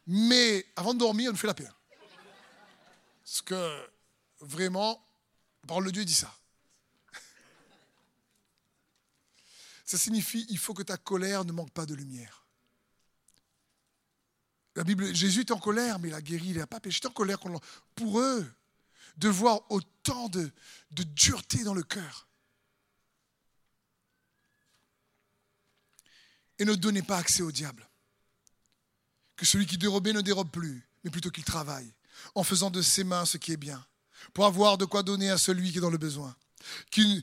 mais 0.06 0.66
avant 0.76 0.94
de 0.94 0.98
dormir, 0.98 1.30
on 1.32 1.37
fait 1.37 1.46
la 1.46 1.54
paix. 1.54 1.68
Parce 3.24 3.42
que 3.42 3.90
vraiment, 4.40 5.04
la 5.62 5.66
parole 5.66 5.87
de 5.87 5.90
Dieu 5.90 6.05
dit 6.05 6.14
ça. 6.14 6.35
Ça 9.85 9.98
signifie, 9.98 10.46
il 10.48 10.59
faut 10.59 10.75
que 10.75 10.83
ta 10.83 10.96
colère 10.96 11.44
ne 11.44 11.53
manque 11.53 11.72
pas 11.72 11.87
de 11.87 11.94
lumière. 11.94 12.46
La 14.75 14.85
Bible, 14.85 15.14
Jésus 15.14 15.40
est 15.40 15.51
en 15.51 15.59
colère, 15.59 15.98
mais 15.98 16.09
il 16.09 16.14
a 16.14 16.22
guéri, 16.22 16.48
il 16.48 16.57
n'a 16.57 16.66
pas 16.66 16.81
péché. 16.81 17.01
Il 17.03 17.09
en 17.09 17.12
colère 17.12 17.38
pour 17.94 18.20
eux 18.20 18.51
de 19.18 19.29
voir 19.29 19.61
autant 19.70 20.29
de, 20.29 20.51
dureté 20.90 21.62
dans 21.64 21.75
le 21.75 21.83
cœur. 21.83 22.27
Et 26.59 26.64
ne 26.64 26.75
donnez 26.75 27.03
pas 27.03 27.18
accès 27.18 27.42
au 27.42 27.53
diable. 27.53 27.87
Que 29.37 29.44
celui 29.44 29.66
qui 29.66 29.77
dérobait 29.77 30.12
ne 30.12 30.20
dérobe 30.20 30.51
plus, 30.51 30.88
mais 31.05 31.11
plutôt 31.11 31.31
qu'il 31.31 31.44
travaille, 31.44 31.92
en 32.35 32.44
faisant 32.44 32.70
de 32.70 32.81
ses 32.81 33.05
mains 33.05 33.27
ce 33.27 33.37
qui 33.37 33.53
est 33.53 33.57
bien, 33.57 33.85
pour 34.35 34.46
avoir 34.46 34.78
de 34.78 34.85
quoi 34.85 35.02
donner 35.02 35.30
à 35.30 35.38
celui 35.38 35.72
qui 35.72 35.78
est 35.78 35.82
dans 35.82 35.90
le 35.90 35.98
besoin. 35.98 36.35
Qu'il 36.90 37.22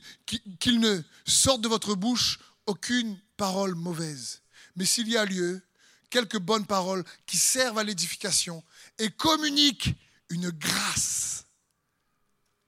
ne 0.80 1.02
sorte 1.24 1.62
de 1.62 1.68
votre 1.68 1.94
bouche 1.94 2.38
aucune 2.66 3.18
parole 3.36 3.74
mauvaise, 3.74 4.42
mais 4.76 4.84
s'il 4.84 5.08
y 5.08 5.16
a 5.16 5.24
lieu, 5.24 5.62
quelques 6.10 6.38
bonnes 6.38 6.66
paroles 6.66 7.04
qui 7.26 7.38
servent 7.38 7.78
à 7.78 7.84
l'édification 7.84 8.62
et 8.98 9.10
communiquent 9.10 9.94
une 10.28 10.50
grâce 10.50 11.46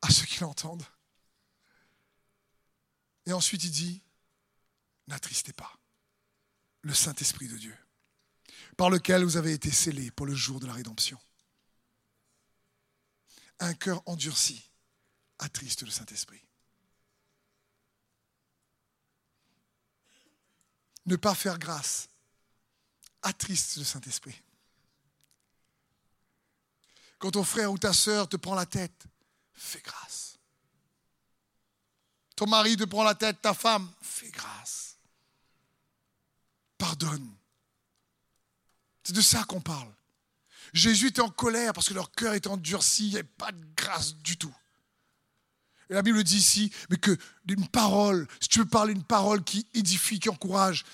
à 0.00 0.10
ceux 0.10 0.24
qui 0.24 0.40
l'entendent. 0.40 0.86
Et 3.26 3.32
ensuite 3.32 3.62
il 3.64 3.70
dit, 3.70 4.00
n'attristez 5.08 5.52
pas 5.52 5.78
le 6.80 6.94
Saint-Esprit 6.94 7.48
de 7.48 7.56
Dieu, 7.56 7.76
par 8.76 8.90
lequel 8.90 9.22
vous 9.22 9.36
avez 9.36 9.52
été 9.52 9.70
scellés 9.70 10.10
pour 10.10 10.26
le 10.26 10.34
jour 10.34 10.58
de 10.58 10.66
la 10.66 10.72
rédemption. 10.72 11.18
Un 13.62 13.74
cœur 13.74 14.02
endurci 14.06 14.68
attriste 15.38 15.82
le 15.82 15.90
Saint-Esprit. 15.90 16.44
Ne 21.06 21.14
pas 21.14 21.36
faire 21.36 21.60
grâce 21.60 22.08
attriste 23.22 23.76
le 23.76 23.84
Saint-Esprit. 23.84 24.42
Quand 27.20 27.30
ton 27.30 27.44
frère 27.44 27.70
ou 27.70 27.78
ta 27.78 27.92
sœur 27.92 28.28
te 28.28 28.36
prend 28.36 28.56
la 28.56 28.66
tête, 28.66 29.04
fais 29.54 29.80
grâce. 29.80 30.40
Ton 32.34 32.48
mari 32.48 32.76
te 32.76 32.82
prend 32.82 33.04
la 33.04 33.14
tête, 33.14 33.40
ta 33.42 33.54
femme, 33.54 33.88
fais 34.02 34.30
grâce. 34.30 34.96
Pardonne. 36.78 37.32
C'est 39.04 39.12
de 39.12 39.20
ça 39.20 39.44
qu'on 39.44 39.60
parle. 39.60 39.94
Jésus 40.72 41.08
était 41.08 41.20
en 41.20 41.30
colère 41.30 41.72
parce 41.72 41.88
que 41.88 41.94
leur 41.94 42.12
cœur 42.12 42.34
était 42.34 42.48
endurci, 42.48 43.06
il 43.06 43.10
n'y 43.10 43.16
avait 43.16 43.24
pas 43.24 43.52
de 43.52 43.64
grâce 43.76 44.16
du 44.16 44.36
tout. 44.36 44.54
Et 45.90 45.94
la 45.94 46.02
Bible 46.02 46.22
dit 46.24 46.38
ici, 46.38 46.72
mais 46.88 46.96
que 46.96 47.16
d'une 47.44 47.68
parole, 47.68 48.26
si 48.40 48.48
tu 48.48 48.60
veux 48.60 48.66
parler 48.66 48.92
une 48.92 49.04
parole 49.04 49.44
qui 49.44 49.66
édifie, 49.74 50.18
qui 50.18 50.30
encourage, 50.30 50.84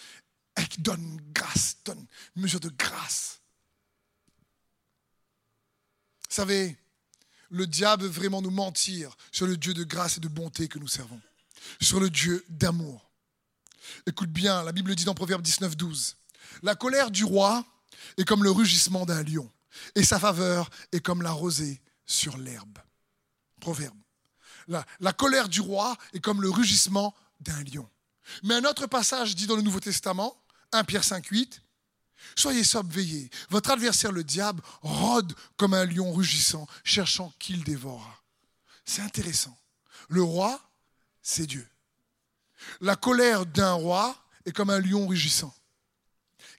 qui 0.66 0.80
donne 0.80 1.20
grâce, 1.32 1.76
donne 1.84 2.04
une 2.36 2.42
mesure 2.42 2.60
de 2.60 2.70
grâce. 2.70 3.40
Vous 6.28 6.34
savez, 6.34 6.76
le 7.50 7.66
diable 7.66 8.04
veut 8.04 8.08
vraiment 8.08 8.42
nous 8.42 8.50
mentir 8.50 9.16
sur 9.32 9.46
le 9.46 9.56
Dieu 9.56 9.72
de 9.74 9.84
grâce 9.84 10.16
et 10.16 10.20
de 10.20 10.28
bonté 10.28 10.68
que 10.68 10.78
nous 10.78 10.88
servons, 10.88 11.20
sur 11.80 12.00
le 12.00 12.10
Dieu 12.10 12.44
d'amour. 12.48 13.10
Écoute 14.06 14.30
bien, 14.30 14.62
la 14.62 14.72
Bible 14.72 14.94
dit 14.94 15.04
dans 15.04 15.14
Proverbe 15.14 15.42
19, 15.42 15.76
12. 15.76 16.16
La 16.62 16.74
colère 16.74 17.10
du 17.10 17.24
roi 17.24 17.64
est 18.16 18.24
comme 18.24 18.42
le 18.42 18.50
rugissement 18.50 19.06
d'un 19.06 19.22
lion, 19.22 19.50
et 19.94 20.04
sa 20.04 20.18
faveur 20.18 20.70
est 20.92 21.00
comme 21.00 21.22
la 21.22 21.32
rosée 21.32 21.80
sur 22.06 22.36
l'herbe. 22.36 22.78
Proverbe. 23.60 23.96
La, 24.68 25.12
colère 25.12 25.48
du 25.48 25.60
roi 25.60 25.96
est 26.12 26.20
comme 26.20 26.42
le 26.42 26.50
rugissement 26.50 27.14
d'un 27.40 27.62
lion. 27.64 27.88
Mais 28.42 28.54
un 28.54 28.64
autre 28.64 28.86
passage 28.86 29.34
dit 29.34 29.46
dans 29.46 29.56
le 29.56 29.62
Nouveau 29.62 29.80
Testament, 29.80 30.36
1 30.72 30.84
Pierre 30.84 31.04
5, 31.04 31.26
8, 31.26 31.62
Soyez 32.36 32.64
sobre, 32.64 32.92
veillez. 32.92 33.30
Votre 33.48 33.70
adversaire, 33.70 34.12
le 34.12 34.24
diable, 34.24 34.62
rôde 34.82 35.32
comme 35.56 35.74
un 35.74 35.84
lion 35.84 36.12
rugissant, 36.12 36.66
cherchant 36.84 37.32
qu'il 37.38 37.64
dévore. 37.64 38.24
C'est 38.84 39.02
intéressant. 39.02 39.56
Le 40.08 40.22
roi, 40.22 40.60
c'est 41.22 41.46
Dieu. 41.46 41.66
La 42.80 42.96
colère 42.96 43.46
d'un 43.46 43.72
roi 43.72 44.16
est 44.44 44.52
comme 44.52 44.70
un 44.70 44.80
lion 44.80 45.06
rugissant. 45.06 45.54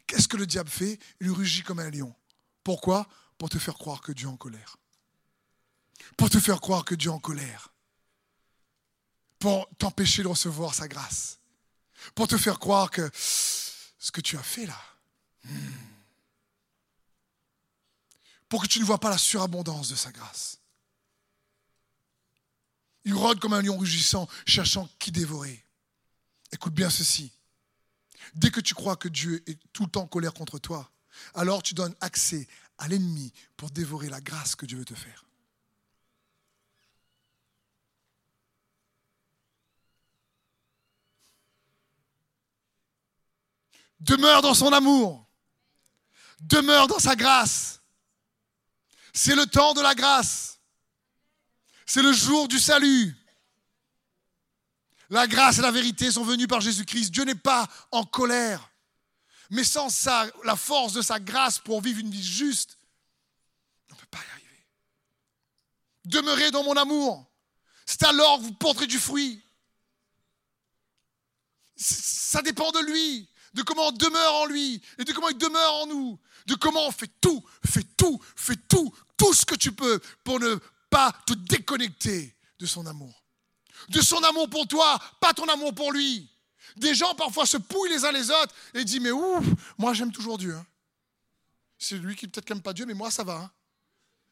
Qu'est-ce 0.08 0.28
que 0.28 0.38
le 0.38 0.46
diable 0.46 0.70
fait? 0.70 1.00
Il 1.20 1.32
rugit 1.32 1.62
comme 1.62 1.80
un 1.80 1.90
lion. 1.90 2.16
Pourquoi 2.70 3.08
Pour 3.40 3.50
te 3.50 3.58
faire 3.58 3.80
croire 3.80 4.00
que 4.00 4.12
Dieu 4.12 4.28
est 4.28 4.32
en 4.32 4.38
colère. 4.38 4.78
Pour 6.18 6.30
te 6.30 6.40
faire 6.40 6.62
croire 6.62 6.86
que 6.86 6.94
Dieu 6.94 7.10
est 7.10 7.14
en 7.16 7.20
colère. 7.20 7.74
Pour 9.40 9.68
t'empêcher 9.80 10.22
de 10.22 10.28
recevoir 10.28 10.76
sa 10.76 10.88
grâce. 10.88 11.40
Pour 12.14 12.28
te 12.28 12.38
faire 12.38 12.60
croire 12.60 12.92
que 12.92 13.10
ce 13.16 14.12
que 14.12 14.22
tu 14.22 14.38
as 14.38 14.44
fait 14.44 14.68
là, 14.68 14.80
hmm, 15.46 15.50
pour 18.50 18.62
que 18.62 18.68
tu 18.68 18.80
ne 18.80 18.86
vois 18.86 19.00
pas 19.00 19.10
la 19.10 19.18
surabondance 19.18 19.90
de 19.90 19.96
sa 19.96 20.12
grâce. 20.12 20.60
Il 23.04 23.16
rôde 23.16 23.40
comme 23.40 23.54
un 23.54 23.64
lion 23.64 23.80
rugissant, 23.80 24.30
cherchant 24.46 24.88
qui 25.00 25.12
dévorer. 25.12 25.66
Écoute 26.52 26.76
bien 26.76 26.92
ceci. 26.92 27.32
Dès 28.36 28.52
que 28.52 28.62
tu 28.62 28.76
crois 28.76 28.96
que 28.96 29.08
Dieu 29.08 29.44
est 29.48 29.58
tout 29.74 29.86
le 29.86 29.90
temps 29.90 30.04
en 30.04 30.08
colère 30.08 30.36
contre 30.36 30.60
toi, 30.60 30.92
alors 31.34 31.64
tu 31.64 31.74
donnes 31.74 31.96
accès 32.02 32.48
à 32.78 32.88
l'ennemi 32.88 33.34
pour 33.58 33.72
dévorer 33.72 34.10
la 34.10 34.22
grâce 34.22 34.56
que 34.56 34.66
Dieu 34.66 34.78
veut 34.78 34.86
te 34.86 34.96
faire. 34.96 35.26
Demeure 44.00 44.42
dans 44.42 44.54
son 44.54 44.72
amour. 44.72 45.26
Demeure 46.42 46.88
dans 46.88 47.00
sa 47.00 47.16
grâce. 47.16 47.82
C'est 49.14 49.36
le 49.36 49.46
temps 49.46 49.74
de 49.74 49.82
la 49.82 49.94
grâce. 49.94 50.60
C'est 51.86 52.02
le 52.02 52.14
jour 52.14 52.48
du 52.48 52.60
salut. 52.60 53.16
La 55.10 55.28
grâce 55.28 55.58
et 55.58 55.62
la 55.62 55.72
vérité 55.72 56.12
sont 56.12 56.24
venues 56.24 56.48
par 56.48 56.62
Jésus-Christ. 56.62 57.10
Dieu 57.10 57.24
n'est 57.24 57.36
pas 57.36 57.68
en 57.92 58.06
colère. 58.06 58.72
Mais 59.50 59.64
sans 59.64 59.90
ça, 59.90 60.28
la 60.44 60.56
force 60.56 60.94
de 60.94 61.02
sa 61.02 61.20
grâce 61.20 61.60
pour 61.60 61.82
vivre 61.82 62.00
une 62.00 62.12
vie 62.12 62.24
juste, 62.24 62.78
on 63.92 63.96
ne 63.96 64.00
peut 64.00 64.08
pas 64.12 64.20
y 64.20 64.32
arriver. 64.32 64.68
Demeurez 66.06 66.52
dans 66.52 66.64
mon 66.64 66.76
amour. 66.76 67.26
C'est 67.86 68.04
alors 68.04 68.38
que 68.38 68.44
vous 68.44 68.54
porterez 68.54 68.88
du 68.88 69.00
fruit. 69.00 69.42
Ça 71.76 72.42
dépend 72.42 72.72
de 72.72 72.80
lui, 72.80 73.28
de 73.54 73.64
comment 73.64 73.88
on 73.88 73.92
demeure 73.92 74.36
en 74.36 74.46
lui 74.46 74.82
et 74.98 75.06
de 75.06 75.14
comment 75.14 75.30
il 75.30 75.38
demeure 75.38 75.74
en 75.76 75.88
nous, 75.88 76.20
de 76.46 76.56
comment 76.56 76.86
on 76.86 76.92
fait 76.92 77.12
tout, 77.22 77.44
fait 77.66 77.88
tout, 77.98 78.22
fait 78.36 78.60
tout, 78.68 78.94
tout 79.18 79.34
ce 79.34 79.46
que 79.46 79.56
tu 79.56 79.72
peux 79.72 80.00
pour 80.24 80.40
ne 80.40 80.58
pas 80.90 81.12
te 81.26 81.34
déconnecter 81.34 82.36
de 82.60 82.66
son 82.66 82.86
amour 82.86 83.20
de 83.90 84.02
son 84.02 84.22
amour 84.24 84.50
pour 84.50 84.68
toi, 84.68 85.00
pas 85.20 85.34
ton 85.34 85.48
amour 85.48 85.74
pour 85.74 85.92
lui. 85.92 86.30
Des 86.78 86.94
gens 86.94 87.14
parfois 87.16 87.46
se 87.46 87.58
pouillent 87.58 87.90
les 87.90 88.06
uns 88.06 88.12
les 88.12 88.30
autres 88.30 88.54
et 88.74 88.84
disent 88.84 89.02
Mais 89.02 89.12
ouf, 89.12 89.46
moi 89.78 89.94
j'aime 89.94 90.12
toujours 90.12 90.38
Dieu. 90.38 90.56
Hein. 90.56 90.66
C'est 91.78 91.98
lui 91.98 92.16
qui 92.16 92.28
peut-être 92.28 92.50
n'aime 92.50 92.62
pas 92.62 92.74
Dieu, 92.74 92.86
mais 92.86 92.94
moi 92.94 93.12
ça 93.12 93.24
va. 93.24 93.36
Hein. 93.36 93.52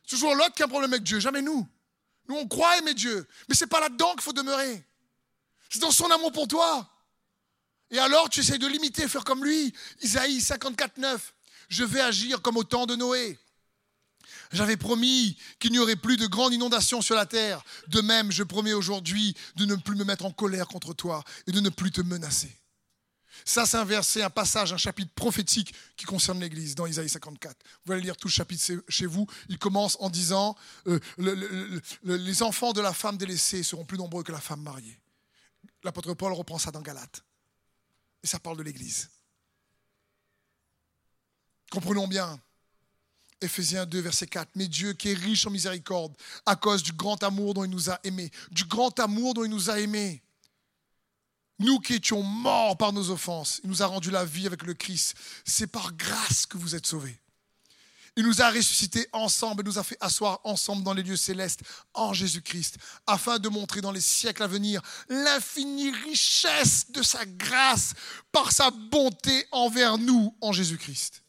C'est 0.04 0.16
toujours 0.16 0.36
l'autre 0.36 0.54
qui 0.54 0.62
a 0.62 0.66
un 0.66 0.70
problème 0.70 0.94
avec 0.94 1.04
Dieu, 1.04 1.20
jamais 1.20 1.42
nous. 1.42 1.68
Nous 2.28 2.36
on 2.36 2.48
croit 2.48 2.78
aimer 2.78 2.94
Dieu, 2.94 3.28
mais 3.48 3.56
c'est 3.56 3.68
pas 3.68 3.80
là-dedans 3.80 4.12
qu'il 4.14 4.22
faut 4.22 4.34
demeurer. 4.34 4.84
C'est 5.70 5.80
dans 5.80 5.92
son 5.92 6.10
amour 6.12 6.32
pour 6.32 6.48
toi. 6.48 6.90
Et 7.90 8.00
alors 8.00 8.30
tu 8.30 8.42
essaies 8.42 8.58
de 8.58 8.68
l'imiter, 8.68 9.08
faire 9.08 9.24
comme 9.24 9.44
lui. 9.44 9.74
Isaïe 10.02 10.42
54, 10.42 10.98
9. 10.98 11.34
Je 11.70 11.84
vais 11.84 12.02
agir 12.02 12.42
comme 12.42 12.58
au 12.58 12.64
temps 12.64 12.86
de 12.86 12.96
Noé. 12.96 13.38
J'avais 14.52 14.78
promis 14.78 15.38
qu'il 15.60 15.72
n'y 15.72 15.80
aurait 15.80 15.96
plus 15.96 16.18
de 16.18 16.28
grandes 16.28 16.54
inondations 16.54 17.02
sur 17.02 17.16
la 17.16 17.26
terre. 17.26 17.64
De 17.88 18.02
même, 18.02 18.32
je 18.32 18.44
promets 18.44 18.74
aujourd'hui 18.74 19.36
de 19.56 19.66
ne 19.66 19.76
plus 19.76 19.96
me 19.96 20.04
mettre 20.04 20.26
en 20.26 20.32
colère 20.32 20.68
contre 20.68 20.94
toi 20.94 21.24
et 21.48 21.52
de 21.52 21.60
ne 21.60 21.70
plus 21.70 21.92
te 21.92 22.02
menacer. 22.02 22.56
Ça, 23.46 23.66
c'est 23.66 23.78
un 23.78 23.86
verset, 23.86 24.24
un 24.24 24.30
passage, 24.30 24.74
un 24.74 24.78
chapitre 24.78 25.12
prophétique 25.14 25.74
qui 25.96 26.06
concerne 26.06 26.40
l'Église 26.40 26.76
dans 26.76 26.86
Isaïe 26.86 27.10
54. 27.10 27.56
Vous 27.86 27.94
allez 27.94 28.02
lire 28.02 28.18
tout 28.18 28.28
le 28.28 28.34
chapitre 28.34 28.84
chez 28.90 29.06
vous. 29.06 29.28
Il 29.50 29.60
commence 29.60 29.98
en 30.00 30.10
disant 30.10 30.56
euh, 30.88 31.00
Les 32.04 32.44
enfants 32.44 32.74
de 32.74 32.82
la 32.82 32.94
femme 32.94 33.18
délaissée 33.18 33.64
seront 33.64 33.86
plus 33.86 33.98
nombreux 33.98 34.24
que 34.24 34.32
la 34.32 34.42
femme 34.42 34.62
mariée. 34.62 35.00
L'apôtre 35.84 36.14
Paul 36.14 36.34
reprend 36.34 36.58
ça 36.58 36.72
dans 36.72 36.82
Galate. 36.82 37.24
Et 38.24 38.28
ça 38.28 38.40
parle 38.40 38.58
de 38.58 38.64
l'Église. 38.64 39.10
Comprenons 41.70 42.08
bien, 42.08 42.40
Éphésiens 43.42 43.86
2, 43.86 44.00
verset 44.00 44.28
4. 44.28 44.50
Mais 44.56 44.68
Dieu 44.68 44.94
qui 44.94 45.12
est 45.12 45.14
riche 45.14 45.46
en 45.46 45.52
miséricorde, 45.52 46.16
à 46.46 46.56
cause 46.56 46.84
du 46.84 46.92
grand 46.92 47.22
amour 47.24 47.54
dont 47.54 47.64
il 47.64 47.70
nous 47.70 47.90
a 47.90 48.00
aimés, 48.04 48.32
du 48.52 48.66
grand 48.66 49.00
amour 49.00 49.34
dont 49.34 49.44
il 49.44 49.52
nous 49.52 49.70
a 49.70 49.80
aimés. 49.80 50.24
Nous 51.60 51.80
qui 51.80 51.96
étions 51.96 52.22
morts 52.22 52.78
par 52.78 52.94
nos 52.94 53.10
offenses, 53.10 53.62
il 53.64 53.70
nous 53.70 53.82
a 53.82 53.88
rendu 53.88 54.12
la 54.12 54.26
vie 54.26 54.46
avec 54.46 54.64
le 54.64 54.74
Christ. 54.74 55.16
C'est 55.44 55.68
par 55.68 55.94
grâce 55.94 56.46
que 56.46 56.58
vous 56.58 56.76
êtes 56.76 56.86
sauvés. 56.86 57.20
Il 58.16 58.26
nous 58.26 58.42
a 58.42 58.50
ressuscités 58.50 59.08
ensemble 59.12 59.62
et 59.62 59.64
nous 59.64 59.78
a 59.78 59.84
fait 59.84 59.98
asseoir 60.00 60.40
ensemble 60.44 60.84
dans 60.84 60.94
les 60.94 61.04
lieux 61.04 61.18
célestes 61.18 61.62
en 61.94 62.14
Jésus-Christ, 62.14 62.78
afin 63.06 63.38
de 63.38 63.48
montrer 63.48 63.82
dans 63.82 63.92
les 63.92 64.02
siècles 64.02 64.42
à 64.42 64.48
venir 64.48 64.82
l'infinie 65.08 65.92
richesse 65.92 66.90
de 66.92 67.04
sa 67.04 67.26
grâce 67.26 67.94
par 68.32 68.52
sa 68.52 68.72
bonté 68.72 69.46
envers 69.52 70.00
nous 70.00 70.36
en 70.42 70.52
Jésus-Christ. 70.52 71.22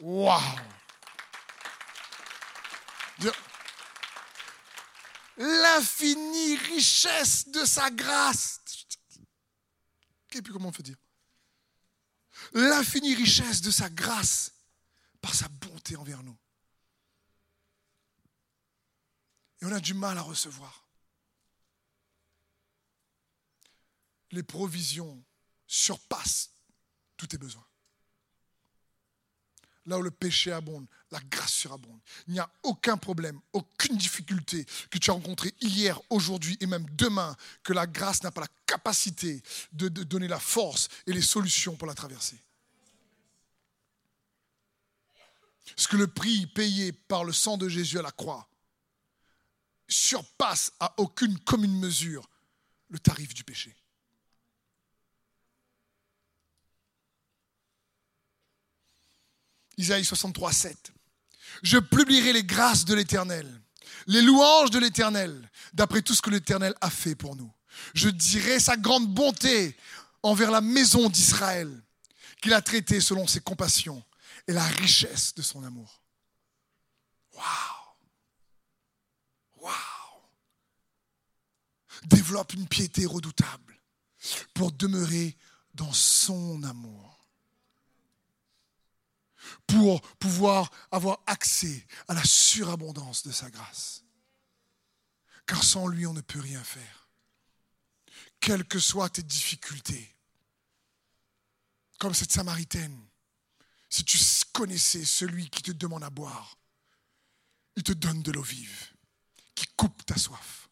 Waouh 0.00 0.40
L'infinie 5.36 6.56
richesse 6.56 7.48
de 7.48 7.64
sa 7.64 7.90
grâce. 7.90 8.60
Et 10.32 10.42
puis 10.42 10.52
comment 10.52 10.68
on 10.68 10.72
peut 10.72 10.82
dire? 10.82 10.96
L'infinie 12.52 13.14
richesse 13.14 13.60
de 13.60 13.70
sa 13.70 13.88
grâce 13.88 14.52
par 15.20 15.34
sa 15.34 15.48
bonté 15.48 15.96
envers 15.96 16.22
nous. 16.22 16.36
Et 19.60 19.66
on 19.66 19.72
a 19.72 19.80
du 19.80 19.94
mal 19.94 20.18
à 20.18 20.22
recevoir. 20.22 20.84
Les 24.30 24.42
provisions 24.42 25.24
surpassent 25.66 26.50
tous 27.16 27.28
tes 27.28 27.38
besoins 27.38 27.66
là 29.86 29.98
où 29.98 30.02
le 30.02 30.10
péché 30.10 30.52
abonde, 30.52 30.86
la 31.14 31.20
grâce 31.30 31.52
surabonde. 31.52 32.00
Il 32.26 32.34
n'y 32.34 32.40
a 32.40 32.50
aucun 32.64 32.96
problème, 32.96 33.40
aucune 33.52 33.96
difficulté 33.96 34.66
que 34.90 34.98
tu 34.98 35.10
as 35.10 35.12
rencontrée 35.14 35.54
hier, 35.60 36.00
aujourd'hui 36.10 36.58
et 36.60 36.66
même 36.66 36.86
demain, 36.90 37.36
que 37.62 37.72
la 37.72 37.86
grâce 37.86 38.24
n'a 38.24 38.32
pas 38.32 38.40
la 38.40 38.48
capacité 38.66 39.40
de, 39.72 39.88
donner 39.88 40.26
la 40.26 40.40
force 40.40 40.88
et 41.06 41.12
les 41.12 41.22
solutions 41.22 41.76
pour 41.76 41.86
la 41.86 41.94
traverser. 41.94 42.36
Ce 45.76 45.86
que 45.86 45.96
le 45.96 46.08
prix 46.08 46.48
payé 46.48 46.92
par 46.92 47.22
le 47.22 47.32
sang 47.32 47.56
de 47.56 47.68
Jésus 47.68 47.98
à 47.98 48.02
la 48.02 48.10
croix 48.10 48.48
surpasse 49.86 50.72
à 50.80 50.94
aucune 50.96 51.38
commune 51.38 51.78
mesure 51.78 52.28
le 52.88 52.98
tarif 52.98 53.34
du 53.34 53.44
péché. 53.44 53.74
Isaïe 59.76 60.04
63, 60.04 60.52
7. 60.52 60.94
Je 61.64 61.78
publierai 61.78 62.34
les 62.34 62.44
grâces 62.44 62.84
de 62.84 62.94
l'Éternel, 62.94 63.50
les 64.06 64.20
louanges 64.20 64.70
de 64.70 64.78
l'Éternel, 64.78 65.50
d'après 65.72 66.02
tout 66.02 66.14
ce 66.14 66.20
que 66.20 66.28
l'Éternel 66.28 66.74
a 66.82 66.90
fait 66.90 67.14
pour 67.14 67.36
nous. 67.36 67.50
Je 67.94 68.10
dirai 68.10 68.60
sa 68.60 68.76
grande 68.76 69.08
bonté 69.08 69.74
envers 70.22 70.50
la 70.50 70.60
maison 70.60 71.08
d'Israël, 71.08 71.82
qu'il 72.42 72.52
a 72.52 72.60
traité 72.60 73.00
selon 73.00 73.26
ses 73.26 73.40
compassions 73.40 74.04
et 74.46 74.52
la 74.52 74.62
richesse 74.62 75.34
de 75.34 75.40
son 75.40 75.64
amour. 75.64 76.02
Waouh! 77.32 77.44
Waouh! 79.62 79.72
Développe 82.04 82.52
une 82.52 82.68
piété 82.68 83.06
redoutable 83.06 83.80
pour 84.52 84.70
demeurer 84.70 85.34
dans 85.72 85.94
son 85.94 86.62
amour 86.62 87.13
pour 89.66 90.00
pouvoir 90.18 90.70
avoir 90.90 91.20
accès 91.26 91.86
à 92.08 92.14
la 92.14 92.24
surabondance 92.24 93.22
de 93.24 93.32
sa 93.32 93.50
grâce. 93.50 94.04
Car 95.46 95.62
sans 95.62 95.86
lui, 95.86 96.06
on 96.06 96.14
ne 96.14 96.20
peut 96.20 96.40
rien 96.40 96.62
faire. 96.62 97.08
Quelles 98.40 98.64
que 98.64 98.78
soient 98.78 99.08
tes 99.08 99.22
difficultés, 99.22 100.14
comme 101.98 102.14
cette 102.14 102.32
Samaritaine, 102.32 102.98
si 103.88 104.04
tu 104.04 104.18
connaissais 104.52 105.04
celui 105.04 105.48
qui 105.50 105.62
te 105.62 105.72
demande 105.72 106.04
à 106.04 106.10
boire, 106.10 106.58
il 107.76 107.82
te 107.82 107.92
donne 107.92 108.22
de 108.22 108.32
l'eau 108.32 108.42
vive, 108.42 108.92
qui 109.54 109.66
coupe 109.76 110.04
ta 110.06 110.16
soif. 110.16 110.68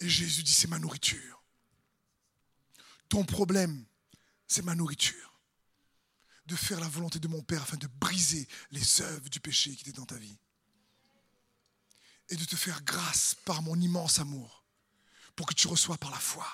Et 0.00 0.08
Jésus 0.08 0.42
dit, 0.42 0.52
c'est 0.52 0.68
ma 0.68 0.78
nourriture. 0.78 1.42
Ton 3.08 3.24
problème, 3.24 3.84
c'est 4.46 4.62
ma 4.62 4.74
nourriture. 4.74 5.27
De 6.48 6.56
faire 6.56 6.80
la 6.80 6.88
volonté 6.88 7.18
de 7.18 7.28
mon 7.28 7.42
Père 7.42 7.62
afin 7.62 7.76
de 7.76 7.86
briser 7.86 8.48
les 8.70 9.02
œuvres 9.02 9.28
du 9.28 9.38
péché 9.38 9.76
qui 9.76 9.82
étaient 9.82 9.98
dans 10.00 10.06
ta 10.06 10.16
vie. 10.16 10.38
Et 12.30 12.36
de 12.36 12.44
te 12.44 12.56
faire 12.56 12.82
grâce 12.82 13.36
par 13.44 13.62
mon 13.62 13.78
immense 13.78 14.18
amour 14.18 14.64
pour 15.36 15.46
que 15.46 15.54
tu 15.54 15.68
reçois 15.68 15.98
par 15.98 16.10
la 16.10 16.18
foi 16.18 16.46